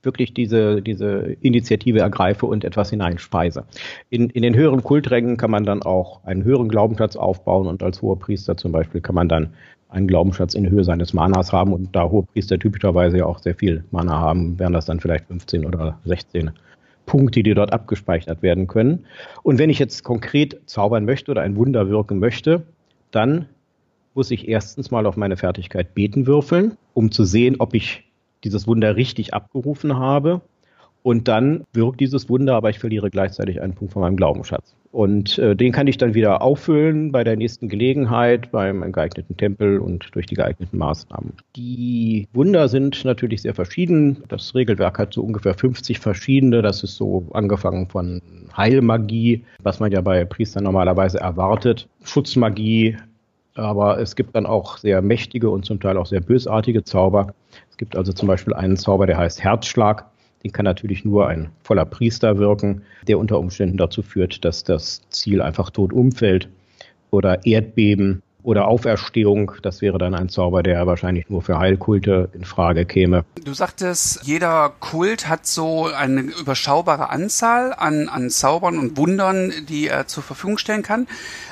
[0.02, 3.64] wirklich diese, diese Initiative ergreife und etwas hineinspeise.
[4.08, 8.00] In, in den höheren Kulträngen kann man dann auch einen höheren Glaubenschatz aufbauen und als
[8.00, 9.52] hoher Priester zum Beispiel kann man dann
[9.88, 13.54] einen Glaubenschatz in Höhe seines Manas haben und da hohe Priester typischerweise ja auch sehr
[13.54, 16.50] viel Mana haben, wären das dann vielleicht 15 oder 16
[17.06, 19.06] Punkte, die dort abgespeichert werden können.
[19.42, 22.62] Und wenn ich jetzt konkret zaubern möchte oder ein Wunder wirken möchte,
[23.10, 23.46] dann
[24.14, 28.04] muss ich erstens mal auf meine Fertigkeit beten würfeln, um zu sehen, ob ich
[28.44, 30.40] dieses Wunder richtig abgerufen habe.
[31.02, 34.76] Und dann wirkt dieses Wunder, aber ich verliere gleichzeitig einen Punkt von meinem Glaubensschatz.
[34.92, 39.78] Und äh, den kann ich dann wieder auffüllen bei der nächsten Gelegenheit, beim geeigneten Tempel
[39.78, 41.34] und durch die geeigneten Maßnahmen.
[41.54, 44.24] Die Wunder sind natürlich sehr verschieden.
[44.28, 46.60] Das Regelwerk hat so ungefähr 50 verschiedene.
[46.60, 48.20] Das ist so angefangen von
[48.56, 52.96] Heilmagie, was man ja bei Priestern normalerweise erwartet, Schutzmagie,
[53.54, 57.34] aber es gibt dann auch sehr mächtige und zum Teil auch sehr bösartige Zauber.
[57.70, 60.09] Es gibt also zum Beispiel einen Zauber, der heißt Herzschlag.
[60.42, 65.02] Den kann natürlich nur ein voller Priester wirken, der unter Umständen dazu führt, dass das
[65.10, 66.48] Ziel einfach tot umfällt.
[67.10, 69.52] Oder Erdbeben oder Auferstehung.
[69.62, 73.24] Das wäre dann ein Zauber, der wahrscheinlich nur für Heilkulte in Frage käme.
[73.44, 79.88] Du sagtest, jeder Kult hat so eine überschaubare Anzahl an, an Zaubern und Wundern, die
[79.88, 81.06] er zur Verfügung stellen kann.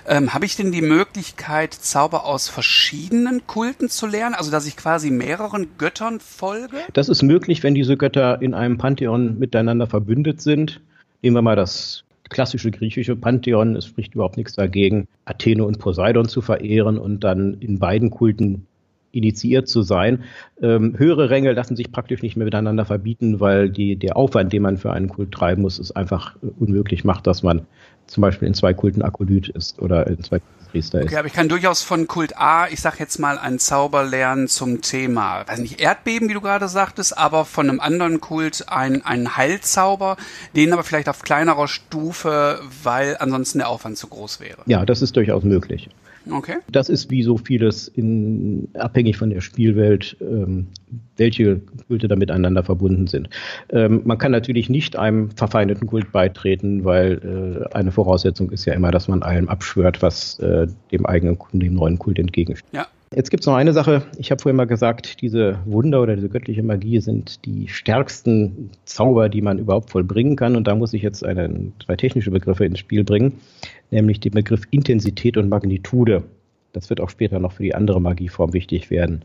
[0.07, 4.35] Ähm, Habe ich denn die Möglichkeit, Zauber aus verschiedenen Kulten zu lernen?
[4.35, 6.77] Also, dass ich quasi mehreren Göttern folge?
[6.94, 10.81] Das ist möglich, wenn diese Götter in einem Pantheon miteinander verbündet sind.
[11.22, 13.77] Nehmen wir mal das klassische griechische Pantheon.
[13.77, 18.67] Es spricht überhaupt nichts dagegen, Athene und Poseidon zu verehren und dann in beiden Kulten
[19.11, 20.25] initiiert zu sein.
[20.61, 24.62] Ähm, höhere Ränge lassen sich praktisch nicht mehr miteinander verbieten, weil die, der Aufwand, den
[24.62, 27.62] man für einen Kult treiben muss, es einfach unmöglich macht, dass man
[28.09, 30.40] zum Beispiel in zwei Kulten Akolyt ist oder in zwei
[30.71, 31.07] Priester ist.
[31.07, 34.49] Okay, aber ich kann durchaus von Kult A, ich sag jetzt mal, einen Zauber lernen
[34.49, 39.05] zum Thema, weiß nicht, Erdbeben, wie du gerade sagtest, aber von einem anderen Kult ein,
[39.05, 40.16] ein Heilzauber,
[40.57, 44.62] den aber vielleicht auf kleinerer Stufe, weil ansonsten der Aufwand zu groß wäre.
[44.66, 45.88] Ja, das ist durchaus möglich.
[46.31, 46.57] Okay.
[46.71, 50.69] Das ist wie so vieles in, abhängig von der Spielwelt, ähm,
[51.17, 53.29] welche Kulte da miteinander verbunden sind.
[53.71, 58.75] Ähm, man kann natürlich nicht einem verfeindeten Kult beitreten, weil äh, eine Voraussetzung ist ja
[58.75, 62.73] immer, dass man allem abschwört, was äh, dem eigenen, dem neuen Kult entgegensteht.
[62.73, 62.87] Ja.
[63.14, 64.03] Jetzt gibt es noch eine Sache.
[64.19, 69.31] Ich habe vorhin mal gesagt, diese Wunder oder diese göttliche Magie sind die stärksten Zauber,
[69.31, 70.57] die man überhaupt vollbringen kann.
[70.57, 73.41] Und da muss ich jetzt eine, zwei technische Begriffe ins Spiel bringen,
[73.90, 76.24] nämlich den Begriff Intensität und Magnitude.
[76.72, 79.24] Das wird auch später noch für die andere Magieform wichtig werden.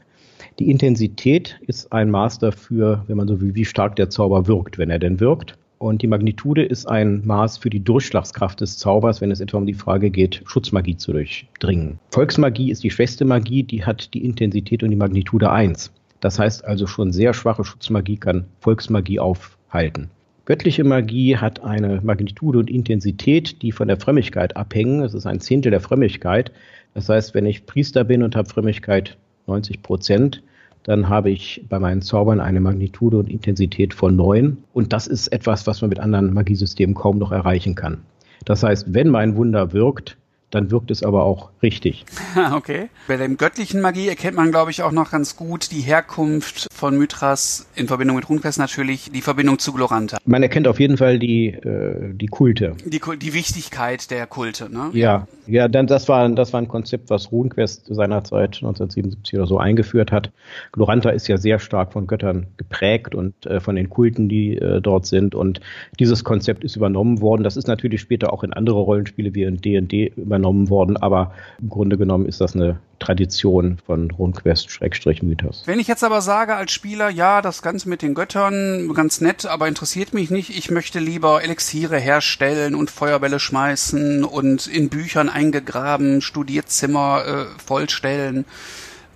[0.60, 4.78] Die Intensität ist ein Maß dafür, wenn man so will, wie stark der Zauber wirkt,
[4.78, 5.58] wenn er denn wirkt.
[5.80, 9.65] Und die Magnitude ist ein Maß für die Durchschlagskraft des Zaubers, wenn es etwa um
[9.65, 11.99] die Frage geht, Schutzmagie zu durchdringen.
[12.12, 15.91] Volksmagie ist die schwächste Magie, die hat die Intensität und die Magnitude 1.
[16.21, 20.10] Das heißt also schon sehr schwache Schutzmagie kann Volksmagie aufhalten.
[20.46, 25.02] Göttliche Magie hat eine Magnitude und Intensität, die von der Frömmigkeit abhängen.
[25.02, 26.52] Es ist ein Zehntel der Frömmigkeit.
[26.94, 30.44] Das heißt, wenn ich Priester bin und habe Frömmigkeit 90 Prozent,
[30.84, 34.58] dann habe ich bei meinen Zaubern eine Magnitude und Intensität von 9.
[34.74, 38.00] Und das ist etwas, was man mit anderen Magiesystemen kaum noch erreichen kann.
[38.44, 40.18] Das heißt, wenn mein Wunder wirkt,
[40.54, 42.06] dann wirkt es aber auch richtig.
[42.54, 42.89] okay.
[43.08, 46.98] Bei dem göttlichen Magie erkennt man, glaube ich, auch noch ganz gut die Herkunft von
[46.98, 50.18] Mythras in Verbindung mit Runquest natürlich, die Verbindung zu Gloranta.
[50.26, 52.76] Man erkennt auf jeden Fall die, äh, die Kulte.
[52.86, 54.89] Die, die Wichtigkeit der Kulte, ne?
[54.94, 59.58] Ja, ja, dann das war, das war ein Konzept, was RuneQuest seinerzeit 1977 oder so
[59.58, 60.32] eingeführt hat.
[60.72, 64.82] Gloranta ist ja sehr stark von Göttern geprägt und äh, von den Kulten, die äh,
[64.82, 65.36] dort sind.
[65.36, 65.60] Und
[66.00, 67.44] dieses Konzept ist übernommen worden.
[67.44, 71.32] Das ist natürlich später auch in andere Rollenspiele wie in D&D übernommen übernommen worden, aber
[71.62, 75.64] im Grunde genommen ist das eine Tradition von RuneQuest-Mythos.
[75.66, 79.46] Wenn ich jetzt aber sage als Spieler, ja, das Ganze mit den Göttern, ganz nett,
[79.46, 85.30] aber interessiert mich nicht, ich möchte lieber Elixiere herstellen und Feuerbälle schmeißen und in Büchern
[85.30, 88.46] eingegraben, Studierzimmer äh, vollstellen,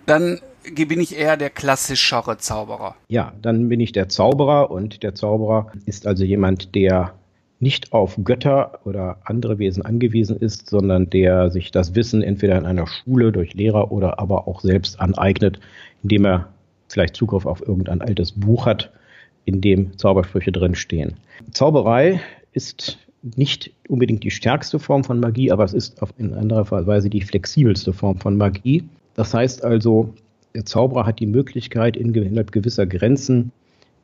[0.06, 0.40] dann
[0.76, 2.96] bin ich eher der klassischere Zauberer.
[3.08, 7.14] Ja, dann bin ich der Zauberer und der Zauberer ist also jemand, der
[7.60, 12.66] nicht auf Götter oder andere Wesen angewiesen ist, sondern der sich das Wissen entweder in
[12.66, 15.60] einer Schule durch Lehrer oder aber auch selbst aneignet,
[16.04, 16.50] indem er
[16.88, 18.92] vielleicht Zugriff auf irgendein altes Buch hat,
[19.46, 21.16] in dem Zaubersprüche drinstehen.
[21.52, 23.00] Zauberei ist
[23.36, 27.22] nicht unbedingt die stärkste Form von Magie, aber es ist auf in anderer Weise die
[27.22, 28.84] flexibelste Form von Magie.
[29.16, 30.14] Das heißt also,
[30.54, 33.52] der Zauberer hat die Möglichkeit, innerhalb gewisser Grenzen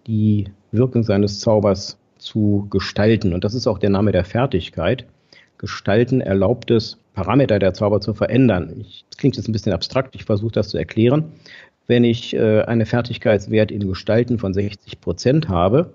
[0.07, 3.33] die Wirkung seines Zaubers zu gestalten.
[3.33, 5.05] Und das ist auch der Name der Fertigkeit.
[5.57, 8.73] Gestalten erlaubt es, Parameter der Zauber zu verändern.
[8.79, 11.31] Ich, das klingt jetzt ein bisschen abstrakt, ich versuche das zu erklären.
[11.87, 15.93] Wenn ich äh, eine Fertigkeitswert in Gestalten von 60 Prozent habe,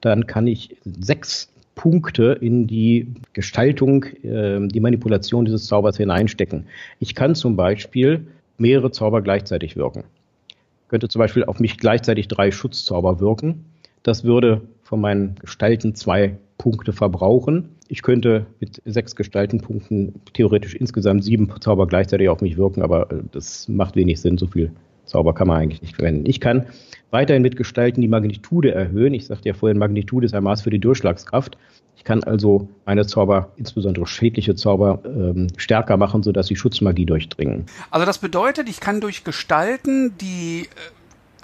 [0.00, 6.66] dann kann ich sechs Punkte in die Gestaltung, äh, die Manipulation dieses Zaubers hineinstecken.
[6.98, 8.26] Ich kann zum Beispiel
[8.58, 10.04] mehrere Zauber gleichzeitig wirken.
[10.50, 13.64] Ich könnte zum Beispiel auf mich gleichzeitig drei Schutzzauber wirken.
[14.02, 17.76] Das würde von meinen Gestalten zwei Punkte verbrauchen.
[17.86, 23.22] Ich könnte mit sechs Gestaltenpunkten theoretisch insgesamt sieben Zauber gleichzeitig auf mich wirken, aber äh,
[23.30, 24.36] das macht wenig Sinn.
[24.36, 24.72] So viel
[25.04, 26.24] Zauber kann man eigentlich nicht verwenden.
[26.26, 26.66] Ich kann
[27.12, 29.14] weiterhin mit Gestalten die Magnitude erhöhen.
[29.14, 31.56] Ich sagte ja vorhin, Magnitude ist ein Maß für die Durchschlagskraft.
[31.96, 37.66] Ich kann also meine Zauber, insbesondere schädliche Zauber, ähm, stärker machen, sodass sie Schutzmagie durchdringen.
[37.92, 40.99] Also das bedeutet, ich kann durch Gestalten die äh,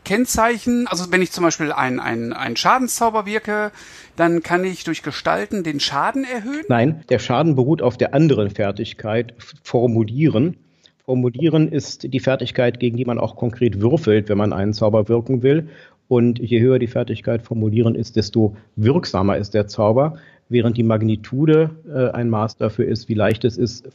[0.07, 3.73] Kennzeichen, also wenn ich zum Beispiel einen ein Schadenszauber wirke,
[4.15, 6.65] dann kann ich durch Gestalten den Schaden erhöhen?
[6.69, 10.59] Nein, der Schaden beruht auf der anderen Fertigkeit, formulieren.
[11.05, 15.43] Formulieren ist die Fertigkeit, gegen die man auch konkret würfelt, wenn man einen Zauber wirken
[15.43, 15.69] will.
[16.07, 21.71] Und je höher die Fertigkeit formulieren ist, desto wirksamer ist der Zauber, während die Magnitude
[21.93, 23.89] äh, ein Maß dafür ist, wie leicht es ist,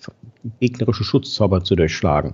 [0.60, 2.34] gegnerische Schutzzauber zu durchschlagen.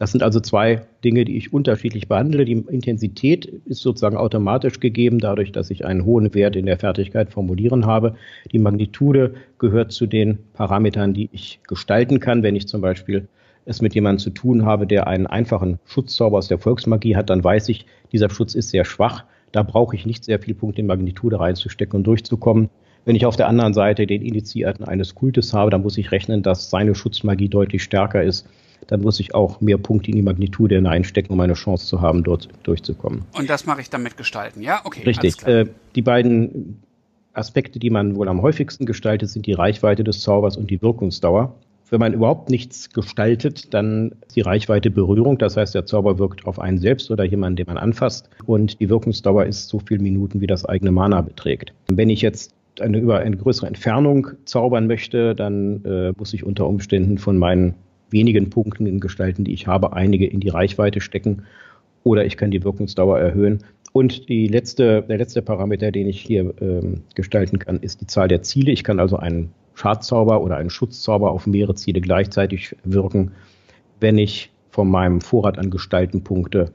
[0.00, 2.46] Das sind also zwei Dinge, die ich unterschiedlich behandle.
[2.46, 7.30] Die Intensität ist sozusagen automatisch gegeben, dadurch, dass ich einen hohen Wert in der Fertigkeit
[7.30, 8.14] formulieren habe.
[8.50, 12.42] Die Magnitude gehört zu den Parametern, die ich gestalten kann.
[12.42, 13.28] Wenn ich zum Beispiel
[13.66, 17.44] es mit jemandem zu tun habe, der einen einfachen Schutzzauber aus der Volksmagie hat, dann
[17.44, 19.24] weiß ich, dieser Schutz ist sehr schwach.
[19.52, 22.70] Da brauche ich nicht sehr viel Punkte in Magnitude reinzustecken und durchzukommen.
[23.04, 26.42] Wenn ich auf der anderen Seite den Initiierten eines Kultes habe, dann muss ich rechnen,
[26.42, 28.48] dass seine Schutzmagie deutlich stärker ist
[28.86, 32.24] dann muss ich auch mehr Punkte in die Magnitude hineinstecken, um eine Chance zu haben,
[32.24, 33.22] dort durchzukommen.
[33.36, 34.80] Und das mache ich dann mit Gestalten, ja?
[34.84, 35.02] Okay.
[35.04, 35.42] Richtig.
[35.46, 36.82] Äh, die beiden
[37.32, 41.54] Aspekte, die man wohl am häufigsten gestaltet, sind die Reichweite des Zaubers und die Wirkungsdauer.
[41.90, 45.38] Wenn man überhaupt nichts gestaltet, dann ist die Reichweite Berührung.
[45.38, 48.30] Das heißt, der Zauber wirkt auf einen selbst oder jemanden, den man anfasst.
[48.46, 51.72] Und die Wirkungsdauer ist so viele Minuten, wie das eigene Mana beträgt.
[51.88, 56.66] Wenn ich jetzt eine, über eine größere Entfernung zaubern möchte, dann äh, muss ich unter
[56.68, 57.74] Umständen von meinen
[58.10, 61.42] wenigen Punkten in Gestalten, die ich habe, einige in die Reichweite stecken
[62.02, 63.64] oder ich kann die Wirkungsdauer erhöhen.
[63.92, 68.28] Und die letzte, der letzte Parameter, den ich hier ähm, gestalten kann, ist die Zahl
[68.28, 68.70] der Ziele.
[68.70, 73.32] Ich kann also einen Schadzauber oder einen Schutzzauber auf mehrere Ziele gleichzeitig wirken,
[73.98, 76.70] wenn ich von meinem Vorrat an Gestaltenpunkte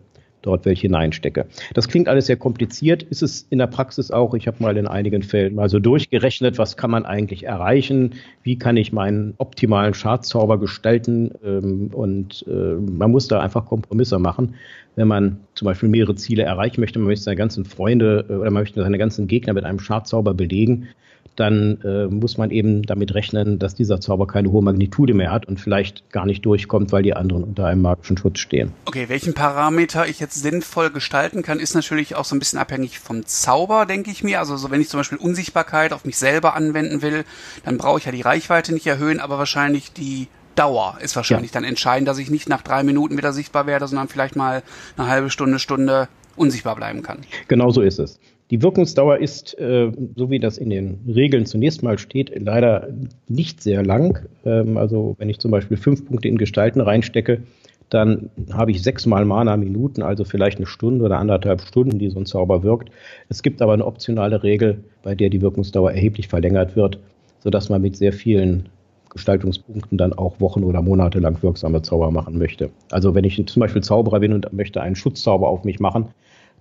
[0.45, 1.47] dort welche hineinstecke.
[1.73, 4.33] Das klingt alles sehr kompliziert, ist es in der Praxis auch.
[4.33, 8.57] Ich habe mal in einigen Fällen mal so durchgerechnet, was kann man eigentlich erreichen, wie
[8.57, 14.55] kann ich meinen optimalen Schadzauber gestalten ähm, und äh, man muss da einfach Kompromisse machen.
[14.95, 18.51] Wenn man zum Beispiel mehrere Ziele erreichen möchte, man möchte seine ganzen Freunde äh, oder
[18.51, 20.87] man möchte seine ganzen Gegner mit einem Schadzauber belegen,
[21.35, 25.45] dann äh, muss man eben damit rechnen, dass dieser Zauber keine hohe Magnitude mehr hat
[25.45, 28.71] und vielleicht gar nicht durchkommt, weil die anderen unter einem magischen Schutz stehen.
[28.85, 32.99] Okay, welchen Parameter ich jetzt sinnvoll gestalten kann, ist natürlich auch so ein bisschen abhängig
[32.99, 34.39] vom Zauber, denke ich mir.
[34.39, 37.25] Also so, wenn ich zum Beispiel Unsichtbarkeit auf mich selber anwenden will,
[37.63, 41.55] dann brauche ich ja die Reichweite nicht erhöhen, aber wahrscheinlich die Dauer ist wahrscheinlich ja.
[41.55, 44.63] dann entscheidend, dass ich nicht nach drei Minuten wieder sichtbar werde, sondern vielleicht mal
[44.97, 47.19] eine halbe Stunde, Stunde unsichtbar bleiben kann.
[47.47, 48.19] Genau so ist es.
[48.51, 52.89] Die Wirkungsdauer ist, äh, so wie das in den Regeln zunächst mal steht, leider
[53.27, 54.27] nicht sehr lang.
[54.45, 57.41] Ähm, also wenn ich zum Beispiel fünf Punkte in Gestalten reinstecke,
[57.89, 62.19] dann habe ich sechsmal Mana Minuten, also vielleicht eine Stunde oder anderthalb Stunden, die so
[62.19, 62.89] ein Zauber wirkt.
[63.29, 66.99] Es gibt aber eine optionale Regel, bei der die Wirkungsdauer erheblich verlängert wird,
[67.39, 68.69] sodass man mit sehr vielen
[69.15, 72.69] Gestaltungspunkten dann auch Wochen oder Monate lang wirksame Zauber machen möchte.
[72.91, 76.09] Also wenn ich zum Beispiel Zauberer bin und möchte einen Schutzzauber auf mich machen,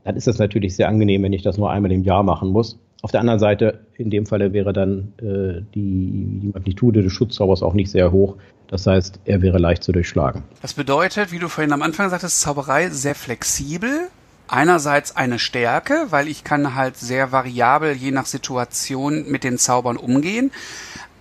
[0.05, 2.79] dann ist das natürlich sehr angenehm, wenn ich das nur einmal im Jahr machen muss.
[3.03, 7.63] Auf der anderen Seite, in dem Falle wäre dann äh, die, die Magnitude des Schutzzaubers
[7.63, 8.37] auch nicht sehr hoch.
[8.69, 10.43] Das heißt, er wäre leicht zu durchschlagen.
[10.63, 14.09] Das bedeutet, wie du vorhin am Anfang sagtest, Zauberei sehr flexibel.
[14.47, 19.97] Einerseits eine Stärke, weil ich kann halt sehr variabel je nach Situation mit den Zaubern
[19.97, 20.51] umgehen.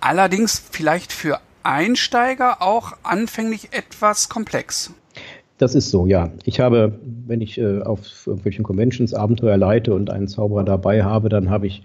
[0.04, 4.92] Allerdings vielleicht für Einsteiger auch anfänglich etwas komplex.
[5.56, 6.30] Das ist so, ja.
[6.44, 11.30] Ich habe, wenn ich äh, auf irgendwelchen Conventions Abenteuer leite und einen Zauberer dabei habe,
[11.30, 11.84] dann habe ich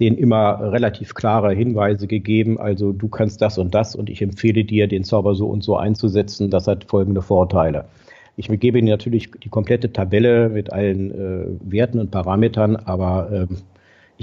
[0.00, 2.58] denen immer relativ klare Hinweise gegeben.
[2.58, 5.76] Also du kannst das und das und ich empfehle dir, den Zauber so und so
[5.76, 6.50] einzusetzen.
[6.50, 7.84] Das hat folgende Vorteile.
[8.36, 13.58] Ich gebe Ihnen natürlich die komplette Tabelle mit allen äh, Werten und Parametern, aber ähm,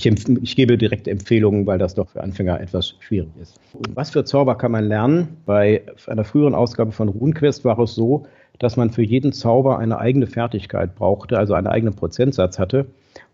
[0.06, 3.60] ich, ich, gebe direkte Empfehlungen, weil das doch für Anfänger etwas schwierig ist.
[3.94, 5.38] Was für Zauber kann man lernen?
[5.46, 8.26] Bei einer früheren Ausgabe von RuneQuest war es so,
[8.60, 12.88] dass man für jeden Zauber eine eigene Fertigkeit brauchte, also einen eigenen Prozentsatz hatte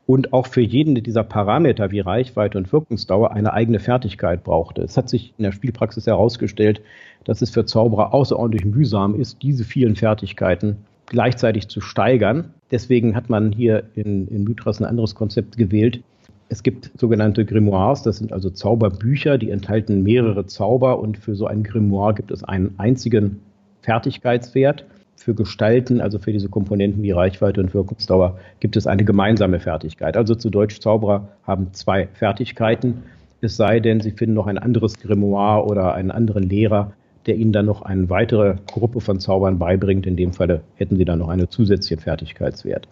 [0.08, 4.82] und auch für jeden dieser Parameter wie Reichweite und Wirkungsdauer eine eigene Fertigkeit brauchte.
[4.84, 6.82] Es hat sich in der Spielpraxis herausgestellt,
[7.24, 12.54] dass es für Zauberer außerordentlich mühsam ist, diese vielen Fertigkeiten gleichzeitig zu steigern.
[12.72, 16.02] Deswegen hat man hier in, in Mythras ein anderes Konzept gewählt.
[16.48, 21.48] Es gibt sogenannte Grimoires, das sind also Zauberbücher, die enthalten mehrere Zauber und für so
[21.48, 23.42] ein Grimoire gibt es einen einzigen
[23.82, 24.86] Fertigkeitswert
[25.16, 30.18] für Gestalten, also für diese Komponenten wie Reichweite und Wirkungsdauer, gibt es eine gemeinsame Fertigkeit.
[30.18, 33.04] Also zu Deutsch Zauberer haben zwei Fertigkeiten,
[33.42, 36.94] es sei denn, sie finden noch ein anderes Grimoire oder einen anderen Lehrer,
[37.26, 40.06] der ihnen dann noch eine weitere Gruppe von Zaubern beibringt.
[40.06, 42.88] In dem Falle hätten sie dann noch einen zusätzlichen Fertigkeitswert.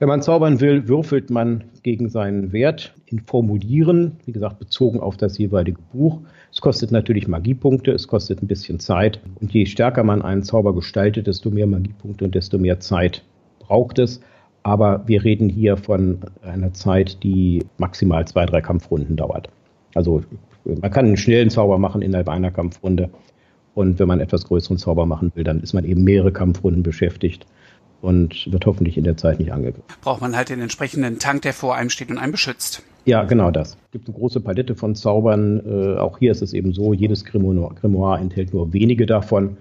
[0.00, 5.18] Wenn man zaubern will, würfelt man gegen seinen Wert in Formulieren, wie gesagt, bezogen auf
[5.18, 6.20] das jeweilige Buch.
[6.50, 9.20] Es kostet natürlich Magiepunkte, es kostet ein bisschen Zeit.
[9.42, 13.22] Und je stärker man einen Zauber gestaltet, desto mehr Magiepunkte und desto mehr Zeit
[13.58, 14.22] braucht es.
[14.62, 19.50] Aber wir reden hier von einer Zeit, die maximal zwei, drei Kampfrunden dauert.
[19.94, 20.22] Also
[20.64, 23.10] man kann einen schnellen Zauber machen innerhalb einer Kampfrunde.
[23.74, 27.44] Und wenn man etwas größeren Zauber machen will, dann ist man eben mehrere Kampfrunden beschäftigt
[28.02, 29.82] und wird hoffentlich in der Zeit nicht angegriffen.
[30.02, 32.82] Braucht man halt den entsprechenden Tank, der vor einem steht und einen beschützt.
[33.04, 33.70] Ja, genau das.
[33.72, 35.62] Es gibt eine große Palette von Zaubern.
[35.66, 39.56] Äh, auch hier ist es eben so, jedes Grimoire, Grimoire enthält nur wenige davon.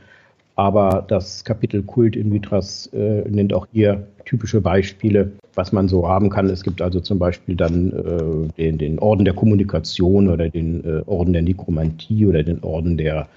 [0.56, 6.08] Aber das Kapitel Kult in Mithras äh, nennt auch hier typische Beispiele, was man so
[6.08, 6.50] haben kann.
[6.50, 11.02] Es gibt also zum Beispiel dann äh, den, den, Orden der Kommunikation oder den äh,
[11.06, 13.30] Orden der Nekromantie oder den Orden der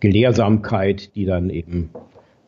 [0.00, 1.88] Gelehrsamkeit, die dann eben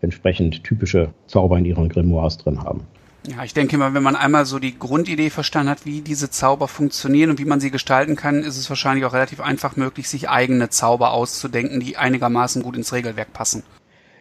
[0.02, 2.82] entsprechend typische Zauber in ihren Grimoires drin haben.
[3.28, 6.68] Ja, ich denke mal, wenn man einmal so die Grundidee verstanden hat, wie diese Zauber
[6.68, 10.30] funktionieren und wie man sie gestalten kann, ist es wahrscheinlich auch relativ einfach möglich, sich
[10.30, 13.62] eigene Zauber auszudenken, die einigermaßen gut ins Regelwerk passen.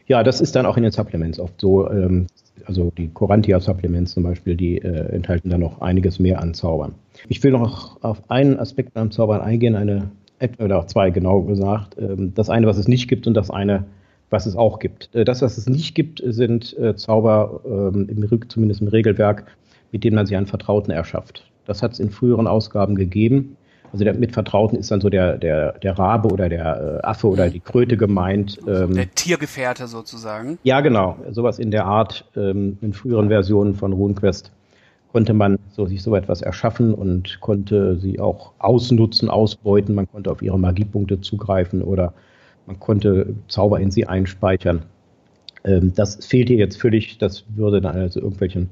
[0.07, 1.89] Ja, das ist dann auch in den Supplements oft so.
[1.89, 2.27] Ähm,
[2.65, 6.95] also die Corantia-Supplements zum Beispiel, die äh, enthalten dann noch einiges mehr an Zaubern.
[7.29, 10.11] Ich will noch auf einen Aspekt beim Zaubern eingehen, eine
[10.57, 11.95] oder auch zwei genau gesagt.
[11.99, 13.85] Ähm, das eine, was es nicht gibt und das eine,
[14.29, 15.13] was es auch gibt.
[15.13, 19.45] Äh, das, was es nicht gibt, sind äh, Zauber, ähm, im, zumindest im Regelwerk,
[19.91, 21.45] mit denen man sich einen Vertrauten erschafft.
[21.65, 23.55] Das hat es in früheren Ausgaben gegeben.
[23.91, 27.27] Also der, mit Vertrauten ist dann so der, der, der Rabe oder der äh, Affe
[27.27, 28.59] oder die Kröte gemeint.
[28.67, 30.59] Ähm, der Tiergefährte sozusagen.
[30.63, 31.17] Ja, genau.
[31.31, 32.25] Sowas in der Art.
[32.35, 34.51] Ähm, in früheren Versionen von RuneQuest
[35.11, 39.95] konnte man so, sich so etwas erschaffen und konnte sie auch ausnutzen, ausbeuten.
[39.95, 42.13] Man konnte auf ihre Magiepunkte zugreifen oder
[42.69, 44.83] man konnte Zauber in sie einspeichern.
[45.63, 47.17] Ähm, das fehlt hier jetzt völlig.
[47.17, 48.69] Das würde dann also irgendwelchen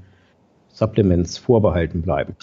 [0.69, 2.35] Supplements vorbehalten bleiben.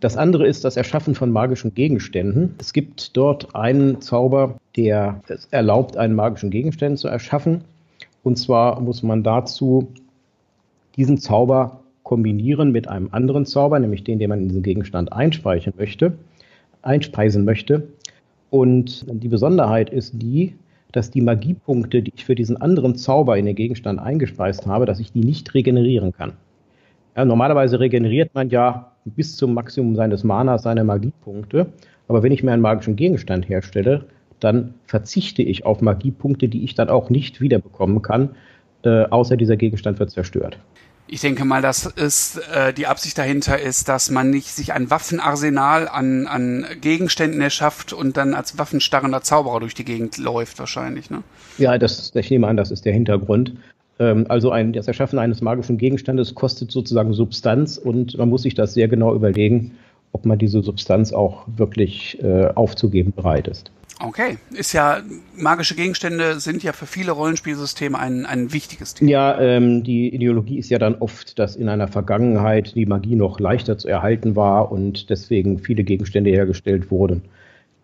[0.00, 2.56] Das andere ist das Erschaffen von magischen Gegenständen.
[2.58, 7.62] Es gibt dort einen Zauber, der es erlaubt, einen magischen Gegenstand zu erschaffen.
[8.24, 9.92] Und zwar muss man dazu
[10.96, 15.74] diesen Zauber kombinieren mit einem anderen Zauber, nämlich den, den man in diesen Gegenstand einspeichern
[15.78, 16.14] möchte,
[16.82, 17.86] einspeisen möchte.
[18.50, 20.56] Und die Besonderheit ist die,
[20.92, 25.00] dass die Magiepunkte, die ich für diesen anderen Zauber in den Gegenstand eingespeist habe, dass
[25.00, 26.34] ich die nicht regenerieren kann.
[27.16, 31.66] Ja, normalerweise regeneriert man ja bis zum Maximum seines Manas seine Magiepunkte.
[32.08, 34.04] Aber wenn ich mir einen magischen Gegenstand herstelle,
[34.40, 38.30] dann verzichte ich auf Magiepunkte, die ich dann auch nicht wiederbekommen kann,
[38.84, 40.58] äh, außer dieser Gegenstand wird zerstört.
[41.12, 44.88] Ich denke mal, dass es äh, die Absicht dahinter ist, dass man nicht sich ein
[44.88, 51.10] Waffenarsenal an, an Gegenständen erschafft und dann als waffenstarrender Zauberer durch die Gegend läuft, wahrscheinlich.
[51.10, 51.22] Ne?
[51.58, 53.52] Ja, das, ich nehme an, das ist der Hintergrund.
[53.98, 58.54] Ähm, also ein, das Erschaffen eines magischen Gegenstandes kostet sozusagen Substanz und man muss sich
[58.54, 59.72] das sehr genau überlegen,
[60.12, 63.70] ob man diese Substanz auch wirklich äh, aufzugeben bereit ist.
[64.04, 64.98] Okay, ist ja,
[65.36, 69.10] magische Gegenstände sind ja für viele Rollenspielsysteme ein, ein wichtiges Thema.
[69.10, 73.38] Ja, ähm, die Ideologie ist ja dann oft, dass in einer Vergangenheit die Magie noch
[73.38, 77.22] leichter zu erhalten war und deswegen viele Gegenstände hergestellt wurden,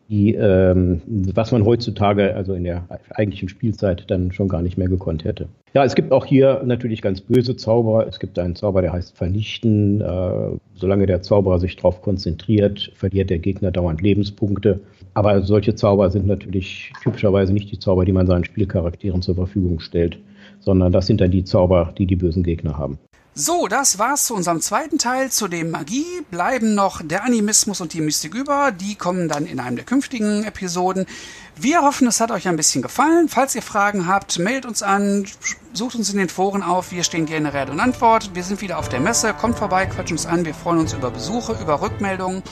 [0.09, 4.89] die, ähm, was man heutzutage, also in der eigentlichen Spielzeit, dann schon gar nicht mehr
[4.89, 5.49] gekonnt hätte.
[5.75, 8.09] Ja, es gibt auch hier natürlich ganz böse Zauberer.
[8.09, 10.01] Es gibt einen Zauber, der heißt Vernichten.
[10.01, 14.81] Äh, solange der Zauberer sich darauf konzentriert, verliert der Gegner dauernd Lebenspunkte.
[15.15, 19.81] Aber solche Zauber sind natürlich typischerweise nicht die Zauber, die man seinen Spielcharakteren zur Verfügung
[19.81, 20.19] stellt.
[20.61, 22.99] sondern das sind dann die Zauber, die die bösen Gegner haben.
[23.41, 25.31] So, das war's zu unserem zweiten Teil.
[25.31, 28.73] Zu dem Magie bleiben noch der Animismus und die Mystik über.
[28.73, 31.07] Die kommen dann in einem der künftigen Episoden.
[31.55, 33.29] Wir hoffen, es hat euch ein bisschen gefallen.
[33.29, 35.25] Falls ihr Fragen habt, meldet uns an,
[35.73, 36.91] sucht uns in den Foren auf.
[36.91, 38.35] Wir stehen gerne Rede und Antwort.
[38.35, 39.33] Wir sind wieder auf der Messe.
[39.35, 40.45] Kommt vorbei, quatscht uns an.
[40.45, 42.43] Wir freuen uns über Besuche, über Rückmeldungen.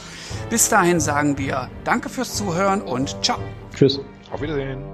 [0.51, 3.41] Bis dahin sagen wir Danke fürs Zuhören und ciao.
[3.75, 3.99] Tschüss.
[4.31, 4.85] Auf Wiedersehen.